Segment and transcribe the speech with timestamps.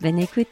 [0.00, 0.46] Bonne écoute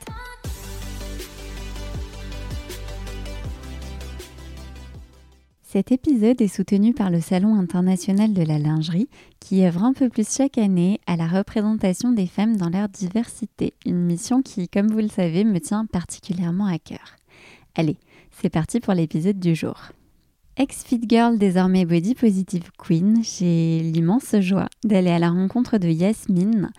[5.63, 10.09] Cet épisode est soutenu par le Salon international de la lingerie qui œuvre un peu
[10.09, 14.89] plus chaque année à la représentation des femmes dans leur diversité, une mission qui, comme
[14.89, 17.15] vous le savez, me tient particulièrement à cœur.
[17.77, 17.99] Allez,
[18.33, 19.93] c'est parti pour l'épisode du jour.
[20.59, 26.71] Ex-Fit Girl, désormais Body Positive Queen, j'ai l'immense joie d'aller à la rencontre de Yasmine,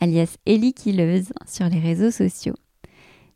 [0.00, 2.54] alias Ellie Killeuse, sur les réseaux sociaux.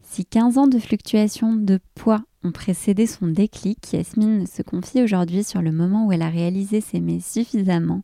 [0.00, 5.44] Si 15 ans de fluctuation de poids ont précédé son déclic, Yasmine se confie aujourd'hui
[5.44, 8.00] sur le moment où elle a réalisé s'aimer suffisamment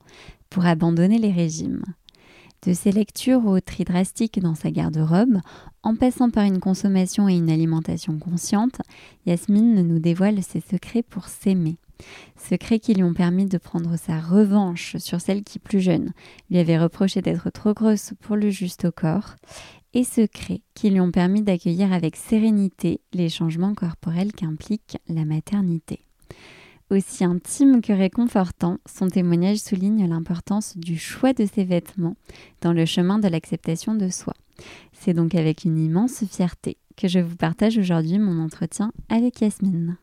[0.50, 1.82] pour abandonner les régimes.
[2.66, 5.38] De ses lectures au tri drastique dans sa garde-robe,
[5.82, 8.82] en passant par une consommation et une alimentation consciente,
[9.24, 11.78] Yasmine nous dévoile ses secrets pour s'aimer.
[12.36, 16.12] Secrets qui lui ont permis de prendre sa revanche sur celle qui, plus jeune,
[16.50, 19.36] lui avait reproché d'être trop grosse pour le juste au corps,
[19.94, 26.00] et secrets qui lui ont permis d'accueillir avec sérénité les changements corporels qu'implique la maternité.
[26.90, 32.16] Aussi intime que réconfortant, son témoignage souligne l'importance du choix de ses vêtements
[32.60, 34.34] dans le chemin de l'acceptation de soi.
[34.92, 39.96] C'est donc avec une immense fierté que je vous partage aujourd'hui mon entretien avec Yasmine.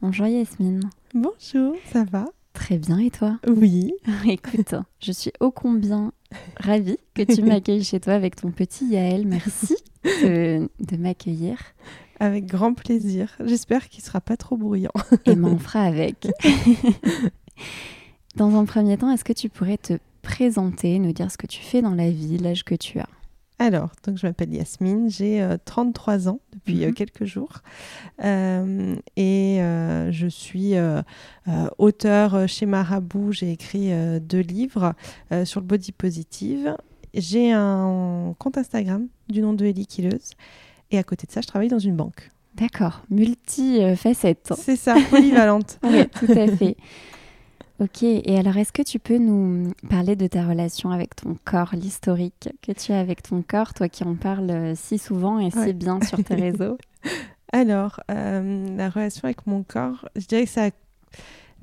[0.00, 0.88] Bonjour Yasmine.
[1.14, 3.38] Bonjour, ça va Très bien, et toi?
[3.46, 3.94] Oui.
[4.26, 6.12] Écoute, je suis ô combien
[6.56, 9.24] ravie que tu m'accueilles chez toi avec ton petit Yaël.
[9.24, 11.56] Merci de, m'accueillir.
[12.18, 13.30] Avec grand plaisir.
[13.44, 14.90] J'espère qu'il sera pas trop bruyant.
[15.24, 16.26] et m'en fera avec.
[18.34, 21.60] Dans un premier temps, est-ce que tu pourrais te présenter, nous dire ce que tu
[21.60, 23.08] fais dans la vie, l'âge que tu as?
[23.60, 26.94] Alors, donc je m'appelle Yasmine, j'ai 33 euh, ans depuis euh, mhm.
[26.94, 27.62] quelques jours
[28.24, 29.58] euh, et
[30.10, 30.74] je suis
[31.78, 33.32] auteur chez Marabout.
[33.32, 34.94] J'ai écrit deux livres
[35.44, 36.76] sur le body positive.
[37.14, 40.32] J'ai un compte Instagram du nom de Ellie Killeuse
[40.90, 42.30] et à côté de ça, je travaille dans une banque.
[42.54, 44.52] D'accord, multi-facette.
[44.56, 45.78] C'est ça, polyvalente.
[45.84, 46.76] oui, tout à fait.
[47.80, 51.70] Ok, et alors est-ce que tu peux nous parler de ta relation avec ton corps,
[51.72, 55.50] l'historique que tu as avec ton corps, toi qui en parles euh, si souvent et
[55.50, 56.78] si bien sur tes réseaux?
[57.52, 60.70] Alors, euh, la relation avec mon corps, je dirais que ça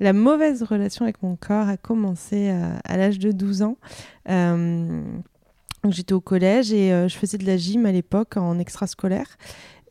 [0.00, 3.76] la mauvaise relation avec mon corps a commencé à, à l'âge de 12 ans.
[4.28, 5.02] Euh,
[5.88, 9.36] j'étais au collège et je faisais de la gym à l'époque en extrascolaire.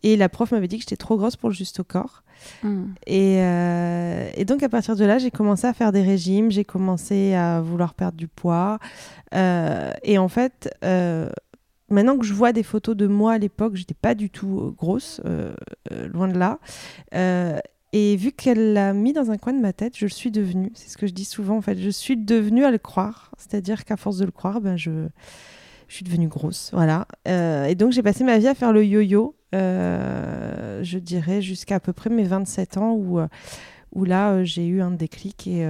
[0.04, 2.24] Et la prof m'avait dit que j'étais trop grosse pour le juste au corps.
[2.64, 2.86] Hmm.
[3.10, 7.34] Euh, et, donc à partir de là, j'ai commencé à faire des régimes, j'ai commencé
[7.34, 8.80] à vouloir perdre du poids.
[9.36, 11.30] Euh, et en fait, euh,
[11.90, 15.22] maintenant que je vois des photos de moi à l'époque, j'étais pas du tout grosse,
[16.14, 16.60] loin de là.
[17.94, 20.72] et vu qu'elle l'a mis dans un coin de ma tête, je le suis devenue.
[20.74, 21.78] C'est ce que je dis souvent en fait.
[21.78, 23.32] Je suis devenue à le croire.
[23.38, 25.10] C'est-à-dire qu'à force de le croire, ben je
[25.92, 27.06] je suis devenue grosse, voilà.
[27.26, 31.80] et donc j'ai passé ma vie à faire le yo-yo, euh, je dirais jusqu'à à
[31.80, 33.28] peu près mes 27 ans où, euh,
[33.92, 35.62] où là euh, j'ai eu un déclic et,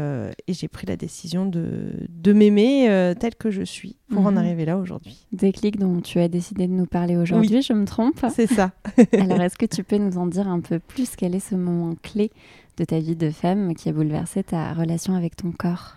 [0.48, 4.38] et j'ai pris la décision de, de m'aimer tel que je suis pour en mhm.
[4.38, 5.26] arriver là aujourd'hui.
[5.32, 8.72] Déclic dont tu as décidé de nous parler aujourd'hui, je me trompe C'est ça.
[9.14, 11.16] Alors est-ce que tu peux nous en dire un peu plus?
[11.16, 12.32] Quel est ce moment clé
[12.78, 15.96] de ta vie de femme qui a bouleversé ta relation avec ton corps?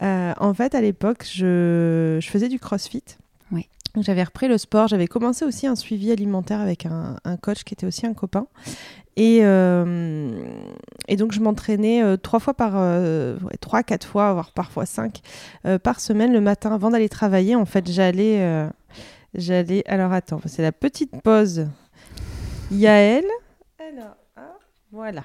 [0.00, 3.04] En fait, à l'époque, je, je faisais du crossfit.
[4.02, 7.86] J'avais repris le sport, j'avais commencé aussi un suivi alimentaire avec un, coach qui était
[7.86, 8.46] aussi un copain.
[9.16, 10.38] Et, euh,
[11.08, 15.20] et donc je m'entraînais euh, trois fois par, euh, trois, quatre fois, voire parfois cinq
[15.82, 17.54] par semaine le matin avant d'aller travailler.
[17.56, 18.68] En fait, j'allais,
[19.34, 19.82] j'allais.
[19.86, 21.66] Alors attends, c'est la petite pause.
[22.70, 23.24] Yael.
[23.78, 24.58] Alors, ah,
[24.92, 25.22] voilà.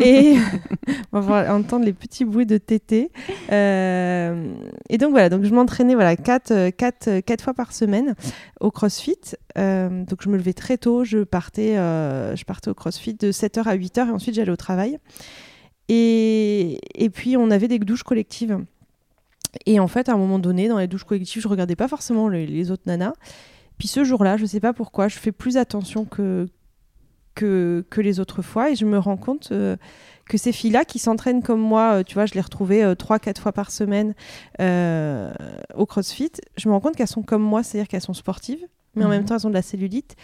[0.00, 0.36] Et
[1.12, 3.10] on va entendre les petits bruits de tété.
[3.52, 4.54] Euh,
[4.88, 8.14] et donc voilà, donc je m'entraînais voilà, 4, 4, 4, fois par semaine
[8.60, 9.36] au CrossFit.
[9.58, 13.32] Euh, donc je me levais très tôt, je partais, euh, je partais au CrossFit de
[13.32, 14.98] 7h à 8h et ensuite j'allais au travail.
[15.88, 18.58] Et, et puis on avait des douches collectives.
[19.66, 22.28] Et en fait, à un moment donné, dans les douches collectives, je regardais pas forcément
[22.28, 23.12] les, les autres nanas.
[23.78, 26.48] Puis ce jour-là, je sais pas pourquoi, je fais plus attention que,
[27.34, 29.76] que, que, les autres fois et je me rends compte euh,
[30.28, 33.18] que ces filles-là qui s'entraînent comme moi, euh, tu vois, je les retrouvais euh, trois,
[33.18, 34.14] quatre fois par semaine
[34.60, 38.64] au CrossFit, je me rends compte qu'elles sont comme moi, c'est-à-dire qu'elles sont sportives,
[38.94, 39.26] mais en même Mhm.
[39.28, 40.16] temps, elles ont de la cellulite.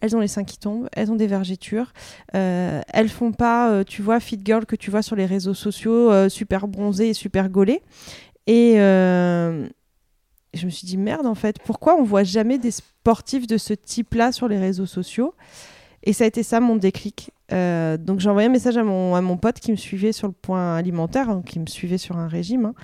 [0.00, 1.92] Elles ont les seins qui tombent, elles ont des vergitures.
[2.34, 5.54] Euh, elles font pas, euh, tu vois, fit girl que tu vois sur les réseaux
[5.54, 7.82] sociaux, euh, super bronzées et super gaulées.
[8.48, 9.68] Et euh,
[10.54, 13.74] je me suis dit, merde, en fait, pourquoi on voit jamais des sportifs de ce
[13.74, 15.34] type-là sur les réseaux sociaux?
[16.04, 17.30] Et ça a été ça mon déclic.
[17.52, 20.26] Euh, donc j'ai envoyé un message à mon, à mon pote qui me suivait sur
[20.26, 22.66] le point alimentaire, hein, qui me suivait sur un régime.
[22.66, 22.74] hein.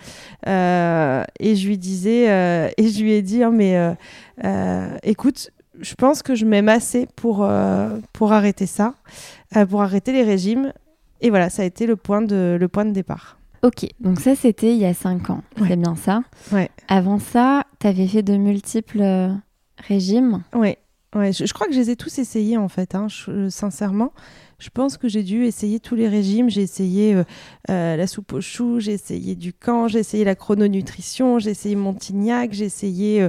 [0.47, 3.77] Euh, et je lui disais, euh, et je lui ai dit, hein, mais
[5.03, 5.51] écoute,
[5.81, 7.49] je pense que je m'aime assez pour,
[8.13, 8.95] pour arrêter ça,
[9.69, 10.73] pour arrêter les régimes.
[11.21, 13.39] Et voilà, ça a été le point de, le point de départ.
[13.65, 15.67] Ok, donc ça c'était il y a 5 ans, Ouais.
[15.71, 16.23] c'est bien ça.
[16.53, 16.71] Ouais.
[16.87, 19.33] Avant ça, tu avais fait de multiples
[19.79, 20.45] régimes.
[20.55, 20.79] Ouais,
[21.19, 23.09] ouais je, crois que je les ai tous essayés en fait, hein,
[23.49, 24.13] sincèrement.
[24.61, 26.51] Je pense que j'ai dû essayer tous les régimes.
[26.51, 27.23] J'ai essayé euh,
[27.71, 31.77] euh, la soupe aux choux, j'ai essayé du camp, j'ai essayé la chrononutrition, j'ai essayé
[31.77, 33.29] Montignac, j'ai essayé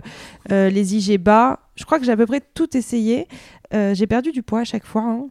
[0.52, 1.60] euh, les IGBA.
[1.76, 3.28] Je crois que j'ai à peu près tout essayé.
[3.72, 5.30] J'ai perdu du poids à chaque fois hein.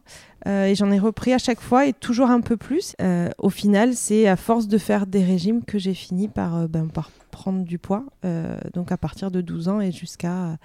[0.49, 2.95] Et j'en ai repris à chaque fois et toujours un peu plus.
[3.37, 7.11] Au final, c'est à force de faire des régimes que j'ai fini par, ben, par
[7.31, 8.05] prendre du poids.
[8.73, 10.57] Donc à partir de 12 ans et jusqu'à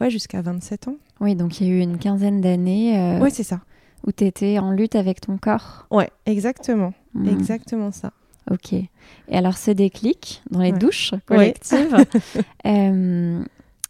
[0.00, 0.96] ouais, jusqu'à 27 ans.
[1.20, 3.60] Oui, donc il y a eu une quinzaine d'années Ouais, c'est ça.
[4.06, 5.86] Où tu étais en lutte avec ton corps.
[5.90, 6.92] Ouais, exactement.
[7.14, 7.28] Mhm.
[7.28, 8.12] Exactement ça.
[8.50, 8.72] Ok.
[8.72, 8.88] Et
[9.30, 10.78] alors ce déclic dans les Ouais.
[10.78, 11.96] douches collectives,
[12.66, 13.42] euh,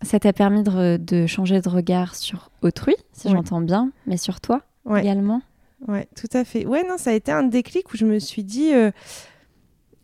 [0.03, 3.33] ça t'a permis de, de changer de regard sur autrui, si Ouais.
[3.35, 5.01] j'entends bien, mais sur toi Ouais.
[5.01, 5.41] également?
[5.89, 6.67] Ouais, tout à fait.
[6.67, 8.91] Ouais, non, ça a été un déclic où je me suis dit, euh,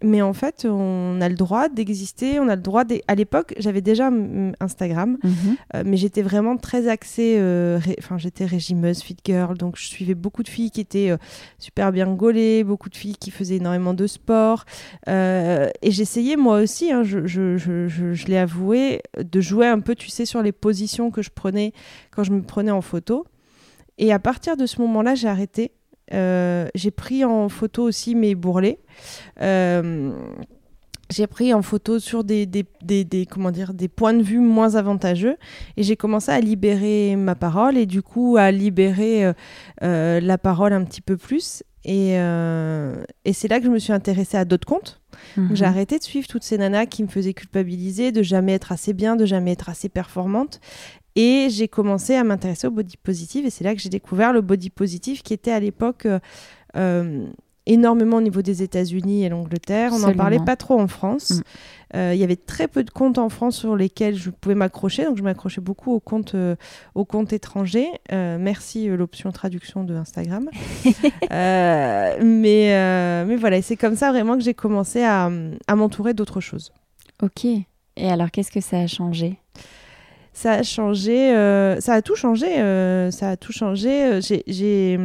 [0.02, 2.84] mais en fait, on a le droit d'exister, on a le droit.
[3.08, 5.30] À l'époque, j'avais déjà mm, Instagram, Mhm.
[5.74, 7.36] euh, mais j'étais vraiment très axée.
[7.38, 11.10] euh, ré- Enfin, j'étais régimeuse, fit girl, donc je suivais beaucoup de filles qui étaient
[11.10, 11.16] euh,
[11.58, 14.64] super bien gaulées, beaucoup de filles qui faisaient énormément de sport,
[15.08, 16.92] et j'essayais moi aussi.
[16.92, 20.42] hein, je je, je, je, je l'ai avoué, de jouer un peu, tu sais, sur
[20.42, 21.72] les positions que je prenais
[22.10, 23.26] quand je me prenais en photo.
[23.98, 25.72] Et à partir de ce moment-là, j'ai arrêté.
[26.12, 28.78] J'ai pris en photo aussi mes bourrelets.
[29.40, 30.12] Euh,
[31.10, 34.40] j'ai pris en photo sur des, des, des, des- comment dire, des points de vue
[34.40, 35.36] moins avantageux
[35.78, 39.32] et j'ai commencé à libérer ma parole et du coup à libérer euh,
[39.82, 41.62] euh, la parole un petit peu plus.
[41.84, 45.00] Et, euh, et c'est là que je me suis intéressée à d'autres comptes.
[45.36, 45.56] Donc, Mhm.
[45.56, 48.92] J'ai arrêté de suivre toutes ces nanas qui me faisaient culpabiliser, de jamais être assez
[48.92, 50.60] bien, de jamais être assez performante.
[51.16, 53.46] Et j'ai commencé à m'intéresser au body positive.
[53.46, 56.06] Et c'est là que j'ai découvert le body positive qui était à l'époque
[56.76, 57.26] euh,
[57.68, 59.92] énormément au niveau des États-Unis et l'Angleterre.
[59.94, 61.30] On n'en parlait pas trop en France.
[61.30, 61.42] Mm.
[61.96, 65.04] Euh, Il y avait très peu de comptes en France sur lesquels je pouvais m'accrocher.
[65.04, 66.56] Donc je m'accrochais beaucoup aux comptes, euh,
[66.94, 67.88] aux comptes étrangers.
[68.12, 70.50] Euh, merci l'option traduction de Instagram.
[72.20, 75.30] Mais, mais voilà, c'est comme ça vraiment que j'ai commencé à,
[75.66, 76.72] à m'entourer d'autres choses.
[77.22, 77.44] Ok.
[77.44, 77.66] Et
[78.10, 79.38] alors qu'est-ce que ça a changé?
[80.38, 84.20] Ça a changé, euh, ça a tout changé, euh, ça a tout changé.
[84.46, 84.96] J'ai,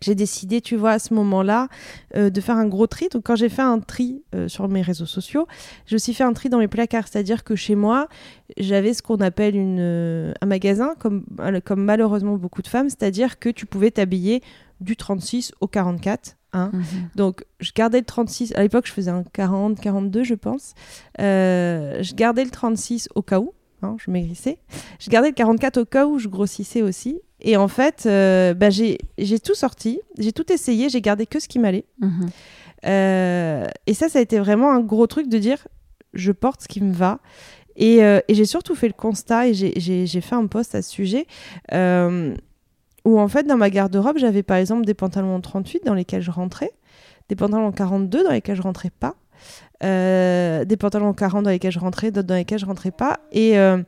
[0.00, 1.68] j'ai, décidé, tu vois, à ce moment-là,
[2.16, 3.08] euh, de faire un gros tri.
[3.12, 5.46] Donc, quand j'ai fait un tri euh, sur mes réseaux sociaux,
[5.86, 7.08] j'ai aussi fait un tri dans mes placards.
[7.08, 8.08] C'est-à-dire que chez moi,
[8.56, 11.24] j'avais ce qu'on appelle une, euh, un magasin, comme,
[11.64, 14.42] comme malheureusement beaucoup de femmes, c'est-à-dire que tu pouvais t'habiller
[14.80, 16.36] du 36 au 44.
[16.52, 16.70] Hein.
[16.72, 16.82] Mhm.
[17.16, 18.54] Donc, je gardais le 36.
[18.54, 20.74] À l'époque, je faisais un 40, 42, je pense.
[21.18, 23.52] Je gardais le 36 au cas où.
[23.82, 24.58] Hein, je maigrissais.
[24.98, 27.20] Je gardais le 44 au cas où je grossissais aussi.
[27.40, 28.98] Et en fait, euh, bah, j'ai
[29.44, 30.00] tout sorti.
[30.18, 30.88] J'ai tout essayé.
[30.88, 31.84] J'ai gardé que ce qui m'allait.
[32.00, 32.28] Mhm.
[32.86, 35.66] Euh, et ça, ça a été vraiment un gros truc de dire
[36.14, 37.20] je porte ce qui me va.
[37.76, 40.90] Et, euh, et j'ai surtout fait le constat, et j'ai- fait un post à ce
[40.90, 41.26] sujet,
[43.04, 46.22] où en fait, dans ma garde-robe, j'avais par exemple des pantalons en 38 dans lesquels
[46.22, 46.72] je rentrais,
[47.28, 49.14] des pantalons en 42 dans lesquels je rentrais pas,
[49.84, 53.18] euh, des pantalons en 40 dans lesquels je rentrais, d'autres dans lesquels je rentrais pas.
[53.32, 53.78] Et, euh,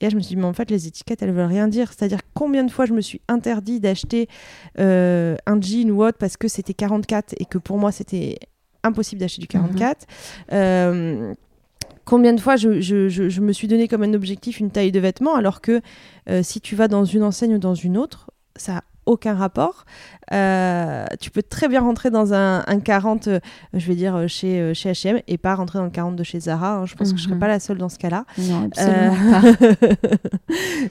[0.00, 1.92] et là, je me suis dit, mais en fait, les étiquettes, elles veulent rien dire.
[1.92, 4.28] C'est-à-dire combien de fois je me suis interdit d'acheter
[4.78, 8.38] euh, un jean ou autre parce que c'était 44 et que pour moi, c'était
[8.82, 10.06] impossible d'acheter du 44.
[10.52, 11.32] Euh,
[12.04, 14.92] combien de fois je, je- je- je me suis donné comme un objectif une taille
[14.92, 15.80] de vêtement alors que
[16.28, 19.84] euh, si tu vas dans une enseigne ou dans une autre, ça a aucun rapport.
[20.32, 23.40] Euh, tu peux très bien rentrer dans un, un 40, euh,
[23.74, 26.40] je vais dire, euh, chez, chez H&M et pas rentrer dans le 40 de chez
[26.40, 26.76] Zara.
[26.78, 26.86] hein.
[26.86, 27.40] Je pense que je serais Mhm.
[27.40, 28.24] pas la seule dans ce cas-là.
[28.38, 29.42] Non, absolument pas.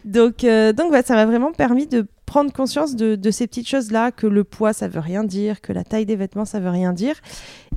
[0.06, 4.12] Donc, donc ouais, ça m'a vraiment permis de prendre conscience de, de ces petites choses-là,
[4.12, 6.94] que le poids, ça veut rien dire, que la taille des vêtements, ça veut rien
[6.94, 7.16] dire,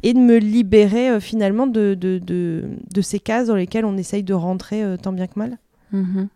[0.03, 2.65] et de me libérer euh, finalement de, de, de,
[2.95, 5.59] de ces cases dans lesquelles on essaye de rentrer euh, tant bien que mal.
[5.93, 6.29] Mhm.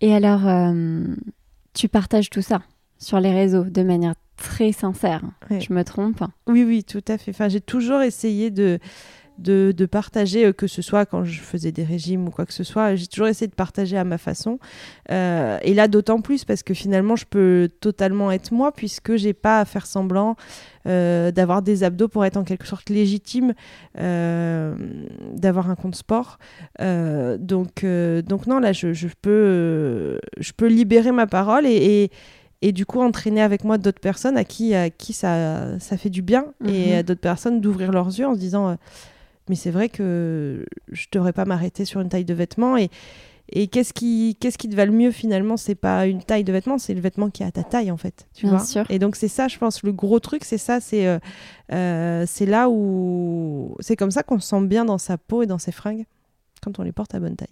[0.00, 1.04] Et alors, euh,
[1.74, 2.60] tu partages tout ça?
[2.98, 5.22] Sur les réseaux de manière très sincère.
[5.50, 5.60] Ouais.
[5.60, 7.30] Je me trompe Oui, oui, tout à fait.
[7.30, 8.78] Enfin, j'ai toujours essayé de,
[9.38, 12.64] de, de, partager, que ce soit quand je faisais des régimes ou quoi que ce
[12.64, 12.94] soit.
[12.96, 14.58] J'ai toujours essayé de partager à ma façon.
[15.08, 19.60] et là, d'autant plus parce que finalement, je peux totalement être moi puisque j'ai pas
[19.60, 20.36] à faire semblant.
[20.86, 23.54] Euh, d'avoir des abdos pour être en quelque sorte légitime,
[23.98, 24.76] euh,
[25.32, 26.38] d'avoir un compte sport.
[26.80, 27.84] Euh, donc,
[28.24, 32.10] donc non, là, je, je, peux, je peux libérer ma parole et, et,
[32.62, 36.22] du coup entraîner avec moi d'autres personnes à qui, à qui ça, ça fait du
[36.22, 36.98] bien et mhm.
[36.98, 38.76] à d'autres personnes d'ouvrir leurs yeux en se disant
[39.48, 42.90] mais c'est vrai que je devrais pas m'arrêter sur une taille de vêtements et,
[43.48, 45.56] et qu'est-ce qui, qu'est-ce qui te va le mieux finalement?
[45.56, 47.96] C'est pas une taille de vêtement, c'est le vêtement qui est à ta taille en
[47.96, 48.26] fait.
[48.34, 48.62] Tu vois?
[48.88, 51.18] Et donc c'est ça, je pense, le gros truc, c'est ça, c'est euh,
[51.72, 55.46] euh, c'est là où c'est comme ça qu'on se sent bien dans sa peau et
[55.46, 56.06] dans ses fringues
[56.62, 57.48] quand on les porte à bonne taille.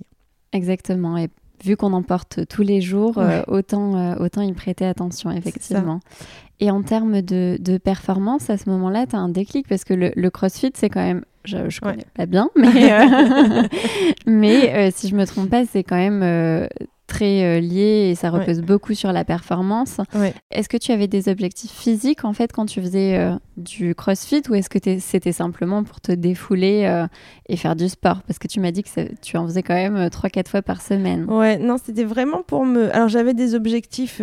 [0.53, 1.17] Exactement.
[1.17, 1.29] Et
[1.63, 6.01] vu qu'on en porte tous les jours, euh, autant, autant y prêter attention, effectivement.
[6.61, 9.95] Et en termes de, de performance, à ce moment-là, tu as un déclic parce que
[9.95, 13.63] le, le crossfit, c'est quand même je, ne connais pas bien, mais, euh,
[14.27, 16.67] mais euh, si je me trompe pas, c'est quand même euh,
[17.15, 20.01] très lié et ça repose beaucoup sur la performance.
[20.51, 24.55] Est-ce que tu avais des objectifs physiques en fait quand tu faisais du crossfit ou
[24.55, 27.07] est-ce que c'était simplement pour te défouler
[27.49, 28.23] et faire du sport?
[28.27, 31.31] Parce que tu m'as dit que tu en faisais quand même 3-4 fois par semaine.
[31.31, 32.95] Ouais, non, c'était vraiment pour me.
[32.95, 34.21] Alors j'avais des objectifs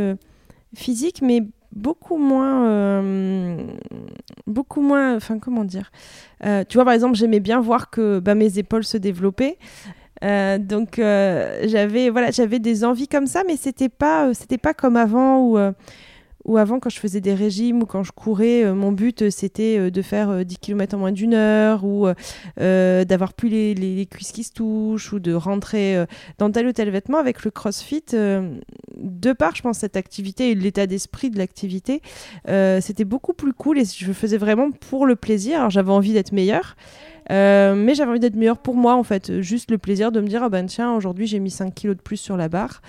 [0.73, 3.63] physiques, mais beaucoup moins euh,
[4.45, 5.91] beaucoup moins enfin comment dire
[6.45, 9.57] euh, tu vois par exemple j'aimais bien voir que bah, mes épaules se développaient
[10.23, 14.95] euh, donc j'avais voilà j'avais des envies comme ça mais c'était pas c'était pas comme
[14.95, 15.57] avant où
[16.45, 19.29] ou avant, quand je faisais des régimes ou quand je courais, euh, mon but euh,
[19.29, 22.07] c'était euh, de faire 10 km en moins d'une heure ou
[22.57, 26.05] d'avoir plus les, les, cuisses qui se touchent ou de rentrer
[26.37, 27.17] dans tel ou tel vêtement.
[27.17, 32.01] Avec le crossfit, de part, je pense, cette activité et l'état d'esprit de l'activité,
[32.45, 35.59] c'était beaucoup plus cool et je faisais vraiment pour le plaisir.
[35.59, 36.75] Alors j'avais envie d'être meilleure.
[37.31, 40.43] Mais j'avais envie d'être meilleure pour moi en fait, juste le plaisir de me dire
[40.43, 42.81] ah ben tiens aujourd'hui j'ai mis 5 kilos de plus sur la barre.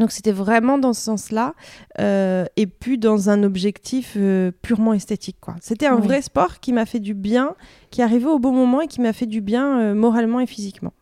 [0.00, 1.54] Donc c'était vraiment dans ce sens-là,
[2.00, 5.36] euh, et puis dans un objectif euh, purement esthétique.
[5.40, 5.54] quoi.
[5.60, 7.54] C'était un vrai sport qui m'a fait du bien,
[7.90, 10.92] qui arrivait au bon moment et qui m'a fait du bien euh, moralement et physiquement.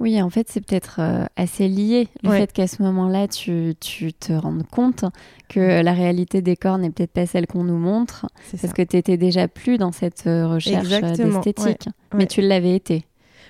[0.00, 1.00] Oui, en fait, c'est peut-être
[1.36, 5.04] assez lié, le fait qu'à ce moment-là, tu, tu, te rendes compte
[5.48, 8.26] que la réalité des corps n'est peut-être pas celle qu'on nous montre,
[8.60, 13.06] parce que tu étais déjà plus dans cette recherche d'esthétique, mais tu l'avais été.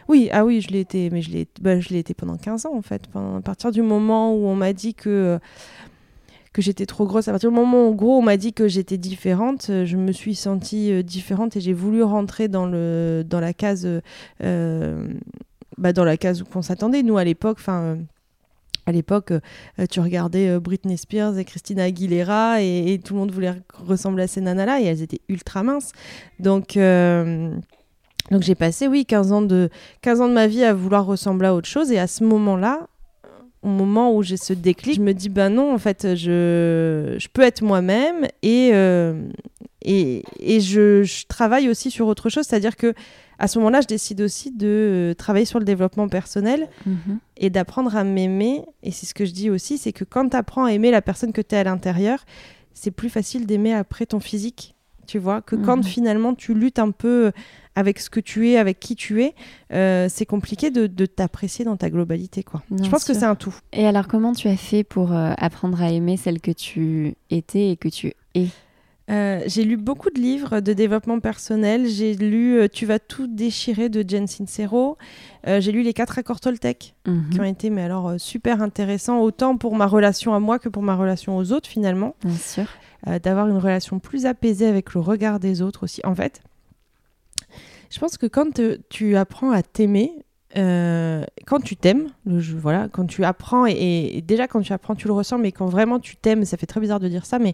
[0.08, 2.82] Oui, ah oui, je l'ai été, mais je l'ai, bah, été pendant 15 ans en
[2.82, 3.02] fait.
[3.14, 5.38] à partir du moment où on m'a dit que
[6.52, 8.96] que j'étais trop grosse, à partir du moment où gros on m'a dit que j'étais
[8.96, 13.52] différente, je me suis sentie euh, différente et j'ai voulu rentrer dans le dans la
[13.52, 13.88] case
[14.42, 15.08] euh,
[15.78, 17.02] bah, dans la case où on s'attendait.
[17.02, 17.98] Nous à l'époque, enfin
[18.86, 23.54] à l'époque, euh, tu regardais Britney Spears et Christina Aguilera et, tout le monde voulait
[23.72, 25.92] ressembler à ces nanas-là et elles étaient ultra minces.
[26.38, 26.78] Donc,
[28.30, 29.68] donc j'ai passé, oui, 15 ans, de,
[30.02, 31.92] 15 ans de ma vie à vouloir ressembler à autre chose.
[31.92, 32.86] Et à ce moment-là,
[33.62, 37.28] au moment où j'ai ce déclic, je me dis, ben non, en fait, je, je
[37.32, 39.28] peux être moi-même et, euh,
[39.84, 42.44] et, et je, je, travaille aussi sur autre chose.
[42.46, 42.94] C'est-à-dire que
[43.38, 47.18] à ce moment-là, je décide aussi de travailler sur le développement personnel mhm.
[47.36, 48.64] et d'apprendre à m'aimer.
[48.82, 51.02] Et c'est ce que je dis aussi, c'est que quand tu apprends à aimer la
[51.02, 52.24] personne que tu es à l'intérieur,
[52.72, 54.74] c'est plus facile d'aimer après ton physique.
[55.06, 55.82] Tu vois, que quand mhm.
[55.82, 57.30] finalement tu luttes un peu
[57.74, 59.34] avec ce que tu es, avec qui tu es,
[59.72, 62.42] euh, c'est compliqué de, t'apprécier dans ta globalité.
[62.42, 62.62] Quoi.
[62.70, 63.54] Je pense que c'est un tout.
[63.74, 67.70] Et alors, comment tu as fait pour euh, apprendre à aimer celle que tu étais
[67.70, 68.48] et que tu es?
[69.10, 71.86] Euh, j'ai lu beaucoup de livres de développement personnel.
[71.86, 74.96] J'ai lu Tu vas tout déchirer de Jen Sincero.
[75.46, 77.30] j'ai lu les quatre accords Toltec mhm.
[77.30, 80.82] qui ont été mais alors super intéressants autant pour ma relation à moi que pour
[80.82, 82.14] ma relation aux autres finalement.
[82.24, 82.66] Bien sûr.
[83.22, 86.00] D'avoir une relation plus apaisée avec le regard des autres aussi.
[86.04, 86.40] En fait,
[87.90, 90.24] je pense que quand tu apprends à t'aimer,
[90.56, 95.14] euh, quand tu t'aimes, voilà, quand tu apprends, et, déjà quand tu apprends, tu le
[95.14, 97.52] ressens, mais quand vraiment tu t'aimes, ça fait très bizarre de dire ça, mais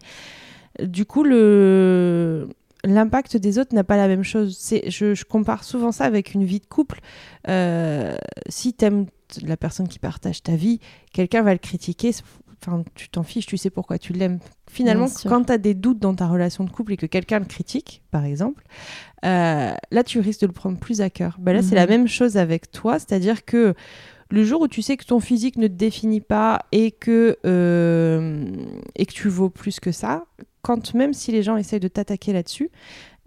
[0.78, 2.48] du coup, le
[2.84, 4.56] l'impact des autres n'a pas la même chose.
[4.58, 7.00] C'est, je, compare souvent ça avec une vie de couple.
[7.48, 8.16] Euh,
[8.48, 9.06] si tu aimes
[9.42, 10.80] la personne qui partage ta vie,
[11.12, 12.12] quelqu'un va le critiquer.
[12.62, 14.38] Enfin, tu t'en fiches, tu sais pourquoi tu l'aimes.
[14.70, 17.46] Finalement, quand tu as des doutes dans ta relation de couple et que quelqu'un le
[17.46, 18.62] critique, par exemple,
[19.24, 21.36] euh, là, tu risques de le prendre plus à cœur.
[21.38, 21.90] Bah, là, c'est la mhm.
[21.90, 23.74] même chose avec toi, c'est-à-dire que
[24.30, 28.44] le jour où tu sais que ton physique ne te définit pas et que, euh,
[28.96, 30.24] et que tu vaux plus que ça,
[30.62, 32.70] quand même si les gens essayent de t'attaquer là-dessus,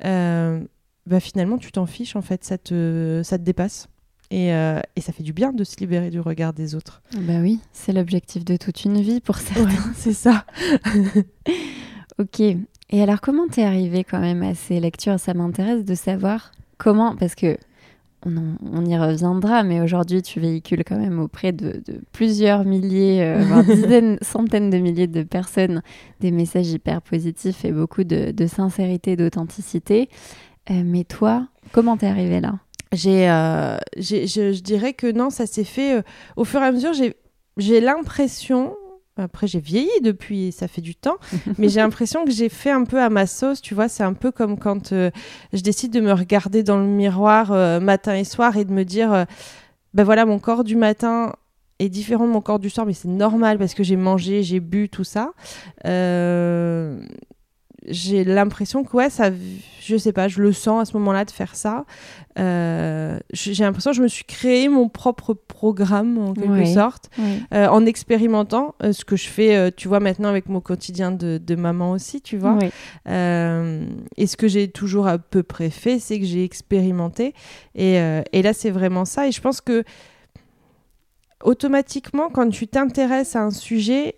[0.05, 0.61] euh,
[1.05, 3.87] bah, finalement, tu t'en fiches, en fait, ça te, ça te dépasse.
[4.31, 7.03] Et, et, ça fait du bien de se libérer du regard des autres.
[7.15, 9.53] Bah oui, c'est l'objectif de toute une vie pour ça.
[9.95, 10.45] c'est ça.
[12.19, 12.39] ok.
[12.39, 15.19] Et alors, comment t'es arrivé quand même à ces lectures?
[15.19, 17.57] Ça m'intéresse de savoir comment, parce que
[18.25, 23.63] on, y reviendra, mais aujourd'hui, tu véhicules quand même auprès de, plusieurs milliers, euh, voire
[23.63, 25.81] dizaines, centaines de milliers de personnes
[26.19, 30.09] des messages hyper positifs et beaucoup de, sincérité, d'authenticité.
[30.69, 32.59] Euh, mais toi, comment t'es arrivé là?
[32.91, 36.03] J'ai, euh, je, dirais que non, ça s'est fait
[36.35, 36.91] au fur et à mesure.
[37.57, 38.75] J'ai l'impression,
[39.15, 41.17] après, j'ai vieilli depuis, ça fait du temps,
[41.57, 43.87] mais j'ai l'impression que j'ai fait un peu à ma sauce, tu vois.
[43.87, 45.11] C'est un peu comme quand euh,
[45.53, 48.83] je décide de me regarder dans le miroir euh, matin et soir et de me
[48.83, 49.25] dire, euh,
[49.93, 51.33] ben voilà, mon corps du matin
[51.79, 54.59] est différent de mon corps du soir, mais c'est normal parce que j'ai mangé, j'ai
[54.59, 55.33] bu, tout ça
[57.87, 59.29] j'ai l'impression que ouais ça
[59.81, 61.85] je sais pas je le sens à ce moment-là de faire ça.
[62.39, 67.11] Euh, j'ai l'impression que je me suis créé mon propre programme en quelque sorte
[67.53, 71.37] euh, en expérimentant euh, ce que je fais tu vois maintenant avec mon quotidien de,
[71.37, 72.57] de maman aussi tu vois.
[73.05, 77.33] Et ce que j'ai toujours à peu près fait c'est que j'ai expérimenté.
[77.75, 77.95] Et,
[78.31, 79.27] et là c'est vraiment ça.
[79.27, 79.83] Et je pense que
[81.43, 84.15] automatiquement quand tu t'intéresses à un sujet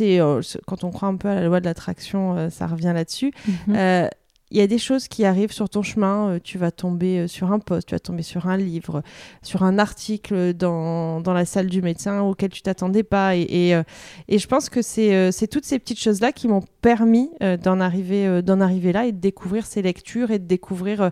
[0.00, 2.92] euh, c'est quand on croit un peu à la loi de l'attraction, euh, ça revient
[2.94, 3.32] là-dessus.
[3.46, 3.76] Mhm.
[3.76, 4.08] Euh,
[4.52, 6.38] il y a des choses qui arrivent sur ton chemin.
[6.42, 9.02] tu vas tomber sur un poste, tu vas tomber sur un livre,
[9.42, 13.34] sur un article dans, dans la salle du médecin auquel tu t'attendais pas.
[13.34, 13.74] Et,
[14.28, 17.28] et, je pense que c'est toutes ces petites choses-là qui m'ont permis
[17.64, 21.10] d'en arriver, d'en arriver là et de découvrir ces lectures et de découvrir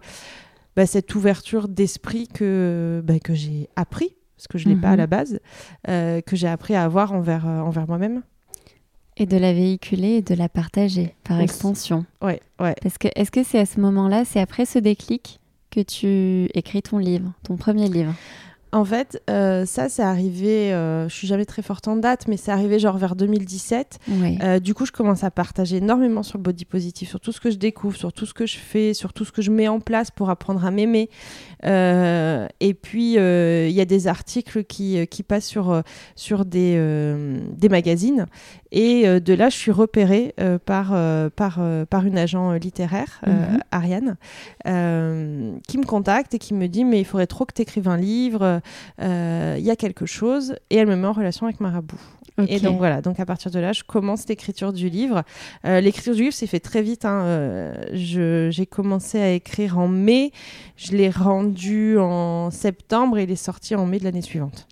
[0.76, 4.90] bah, cette ouverture d'esprit que, bah, que j'ai appris, parce que je ne l'ai pas
[4.90, 4.98] à mhm.
[4.98, 5.40] la base,
[5.88, 8.22] que j'ai appris à avoir envers, envers moi-même.
[9.16, 12.04] Et de la véhiculer et de la partager par extension.
[12.20, 12.74] Ouais, ouais.
[12.82, 15.40] Parce que est-ce que c'est à ce moment-là, c'est après ce déclic
[15.70, 18.14] que tu écris ton livre, ton premier livre?
[18.74, 22.36] En fait, euh, ça, c'est arrivé, euh, je suis jamais très forte en date, mais
[22.36, 24.00] c'est arrivé genre vers 2017.
[24.42, 27.40] Euh, du coup, je commence à partager énormément sur le body positive, sur tout ce
[27.40, 29.68] que je découvre, sur tout ce que je fais, sur tout ce que je mets
[29.68, 31.08] en place pour apprendre à m'aimer.
[31.64, 35.82] Et puis, il y a des articles qui, qui passent sur,
[36.14, 36.78] sur des,
[37.50, 38.26] des magazines.
[38.70, 40.34] Et de là, je suis repérée
[40.66, 40.94] par,
[41.36, 43.60] par, par une agent littéraire, mhm.
[43.70, 44.16] Ariane,
[45.66, 47.96] qui me contacte et qui me dit, mais il faudrait trop que tu écrives un
[47.96, 48.60] livre
[48.98, 52.00] il euh, y a quelque chose, et elle me met en relation avec Marabout.
[52.48, 55.22] Et donc voilà, donc à partir de là, je commence l'écriture du livre.
[55.64, 57.04] Euh, l'écriture du livre s'est fait très vite.
[57.04, 57.22] Hein.
[57.22, 60.32] Euh, j'ai commencé à écrire en mai,
[60.76, 64.66] je l'ai rendu en septembre et il est sorti en mai de l'année suivante.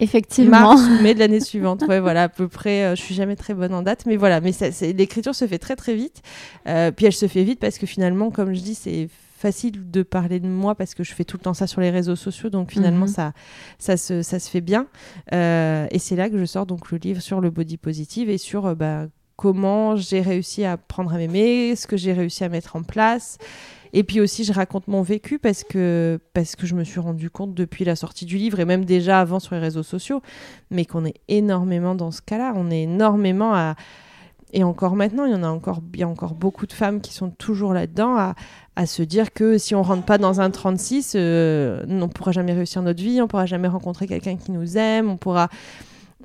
[0.00, 0.50] Effectivement.
[0.50, 1.84] Mars ou mai de l'année suivante.
[1.88, 2.94] Ouais, voilà, à peu près.
[2.96, 4.40] je suis jamais très bonne en date, mais voilà.
[4.40, 4.52] Mais
[4.92, 6.20] l'écriture se fait très très vite.
[6.64, 9.08] puis elle se fait vite parce que finalement, comme je dis, c'est
[9.44, 11.90] facile de parler de moi parce que je fais tout le temps ça sur les
[11.90, 13.12] réseaux sociaux, donc finalement mhm.
[13.12, 13.32] ça,
[13.78, 14.86] ça, se, ça se fait bien.
[15.34, 18.38] Euh, et c'est là que je sors donc le livre sur le body positive et
[18.38, 22.48] sur euh, bah, comment j'ai réussi à prendre à m'aimer, ce que j'ai réussi à
[22.48, 23.36] mettre en place.
[23.92, 27.28] Et puis aussi, je raconte mon vécu parce que, parce que je me suis rendu
[27.28, 30.22] compte depuis la sortie du livre et même déjà avant sur les réseaux sociaux,
[30.70, 32.54] mais qu'on est énormément dans ce cas-là.
[32.56, 33.76] On est énormément à,
[34.54, 37.28] et encore maintenant, il y en a encore, bien encore beaucoup de femmes qui sont
[37.28, 38.34] toujours là-dedans à,
[38.76, 42.32] à, se dire que si on rentre pas dans un 36, euh, on ne pourra
[42.32, 45.48] jamais réussir notre vie, on pourra jamais rencontrer quelqu'un qui nous aime, on pourra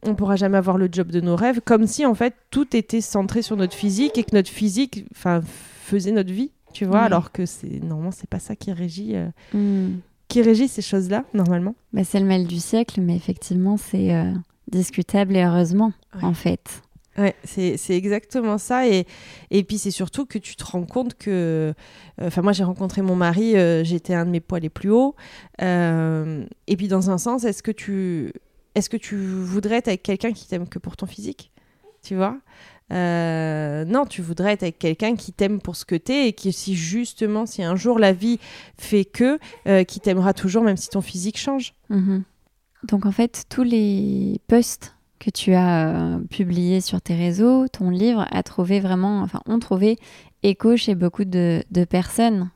[0.04, 3.02] on pourra jamais avoir le job de nos rêves, comme si en fait tout était
[3.02, 7.32] centré sur notre physique et que notre physique, enfin, faisait notre vie, tu vois, alors
[7.32, 9.16] que c'est normalement c'est pas ça qui régit.
[9.16, 10.00] Euh, hmm.
[10.28, 14.32] Qui régit ces choses-là, normalement bah, C'est le mal du siècle, mais effectivement, c'est euh,
[14.72, 16.84] discutable et heureusement, en fait.
[17.20, 18.88] Ouais, c'est exactement ça.
[18.88, 19.06] Et,
[19.52, 21.74] et puis, c'est surtout que tu te rends compte que.
[22.22, 24.90] Euh, enfin, moi, j'ai rencontré mon mari, euh, j'étais un de mes poids les plus
[24.90, 25.16] hauts.
[25.62, 28.32] Euh, et puis, dans un sens, est-ce que tu.
[28.76, 31.52] Est-ce que tu voudrais être avec quelqu'un qui t'aime que pour ton physique
[32.04, 32.38] Tu vois?
[32.92, 36.76] Non, tu voudrais être avec quelqu'un qui t'aime pour ce que t'es et qui, si
[36.76, 38.40] justement, si un jour la vie
[38.78, 39.40] fait que,
[39.84, 41.74] qui t'aimera toujours, même si ton physique change.
[41.90, 42.22] Mm-hmm.
[42.84, 47.90] Donc, en fait, tous les posts que tu as euh, publié sur tes réseaux, ton
[47.90, 49.98] livre a trouvé vraiment, enfin, ont trouvé
[50.44, 52.50] écho chez beaucoup de, personnes.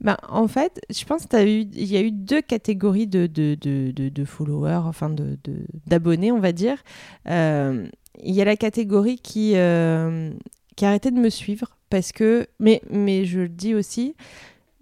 [0.00, 3.56] Ben, en fait, je pense qu'il y a eu deux catégories de, de,
[3.92, 5.14] de followers, enfin
[5.86, 6.78] d'abonnés, on va dire.
[7.28, 7.86] Euh,
[8.22, 10.32] il y a la catégorie qui, euh,
[10.76, 14.14] qui a arrêté de me suivre parce que, mais, mais je le dis aussi,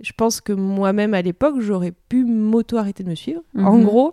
[0.01, 3.43] je pense que moi-même à l'époque, j'aurais pu m'auto-arrêter de me suivre.
[3.57, 3.85] En mhm.
[3.85, 4.13] gros,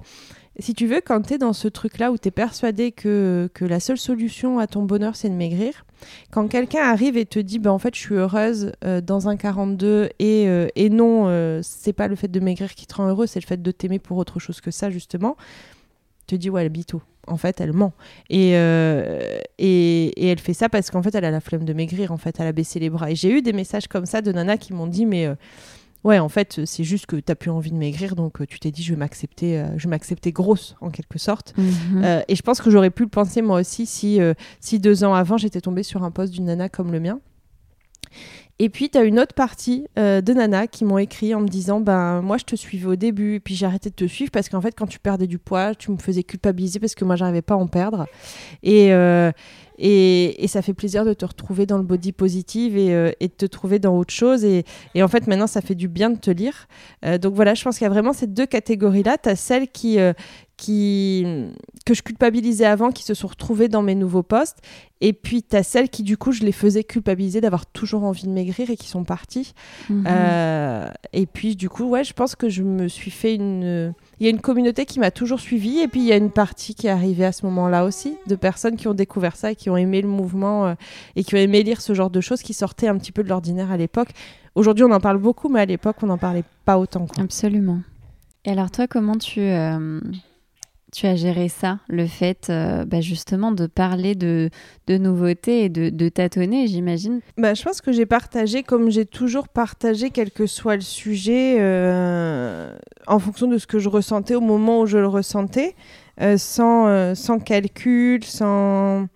[0.59, 3.65] si tu veux, quand tu es dans ce truc-là où tu es persuadé que, que
[3.65, 5.85] la seule solution à ton bonheur, c'est de maigrir,
[6.31, 9.37] quand quelqu'un arrive et te dit, bah, en fait, je suis heureuse euh, dans un
[9.37, 13.07] 42 et, euh, et non, euh, c'est pas le fait de maigrir qui te rend
[13.07, 15.35] heureux, c'est le fait de t'aimer pour autre chose que ça, justement,
[16.27, 17.01] te dis, ouais, bito.
[17.27, 17.93] en fait, elle ment.
[18.29, 18.51] Et,
[19.59, 22.11] et, elle fait ça parce qu'en fait, elle a la flemme de maigrir.
[22.11, 23.11] En fait, elle a baissé les bras.
[23.11, 25.29] Et j'ai eu des messages comme ça de nanas qui m'ont dit, mais
[26.05, 28.59] ouais, en fait, c'est juste que tu n'as plus envie de maigrir, donc euh, tu
[28.59, 31.53] t'es dit, je vais m'accepter, euh, je vais m'accepter grosse, en quelque sorte.
[31.57, 32.03] Mhm.
[32.03, 34.19] Euh, et je pense que j'aurais pu le penser moi aussi si,
[34.61, 37.19] si deux ans avant, j'étais tombée sur un poste d'une nana comme le mien.
[38.57, 41.81] Et puis, tu as une autre partie de nana qui m'ont écrit en me disant
[41.81, 44.47] ben Moi, je te suivais au début, et puis j'ai arrêté de te suivre parce
[44.47, 47.41] qu'en fait, quand tu perdais du poids, tu me faisais culpabiliser parce que moi, j'arrivais
[47.41, 48.05] pas à en perdre.
[48.63, 48.91] Et,
[49.77, 53.33] et, ça fait plaisir de te retrouver dans le body positive et, euh, et de
[53.33, 54.45] te trouver dans autre chose.
[54.45, 56.67] Et, et, en fait, maintenant, ça fait du bien de te lire.
[57.05, 59.17] Euh, donc voilà, je pense qu'il y a vraiment ces deux catégories-là.
[59.17, 60.13] Tu as celles qui, euh,
[60.55, 61.25] qui,
[61.85, 64.59] que je culpabilisais avant, qui se sont retrouvées dans mes nouveaux postes.
[65.01, 68.23] Et puis, tu as celles qui, du coup, je les faisais culpabiliser d'avoir toujours envie
[68.23, 69.53] de maigrir et qui sont parties.
[69.89, 70.05] Mhm.
[71.11, 74.27] et puis, du coup, ouais, je pense que je me suis fait une il y
[74.27, 76.87] a une communauté qui m'a toujours suivi et puis il y a une partie qui
[76.87, 79.77] est arrivée à ce moment-là aussi, de personnes qui ont découvert ça et qui ont
[79.77, 80.73] aimé le mouvement euh,
[81.15, 83.29] et qui ont aimé lire ce genre de choses qui sortaient un petit peu de
[83.29, 84.09] l'ordinaire à l'époque.
[84.55, 87.07] Aujourd'hui, on en parle beaucoup, mais à l'époque, on n'en parlait pas autant.
[87.19, 87.81] Absolument.
[88.45, 89.99] Et alors toi, comment tu, euh,
[90.95, 94.49] tu as géré ça, le fait euh, bah, justement de parler de,
[94.87, 99.05] de nouveautés et de, de tâtonner, j'imagine bah, Je pense que j'ai partagé, comme j'ai
[99.05, 102.73] toujours partagé, quel que soit le sujet, euh,
[103.07, 105.75] en fonction de ce que je ressentais au moment où je le ressentais,
[106.21, 109.07] euh, sans, sans calcul, sans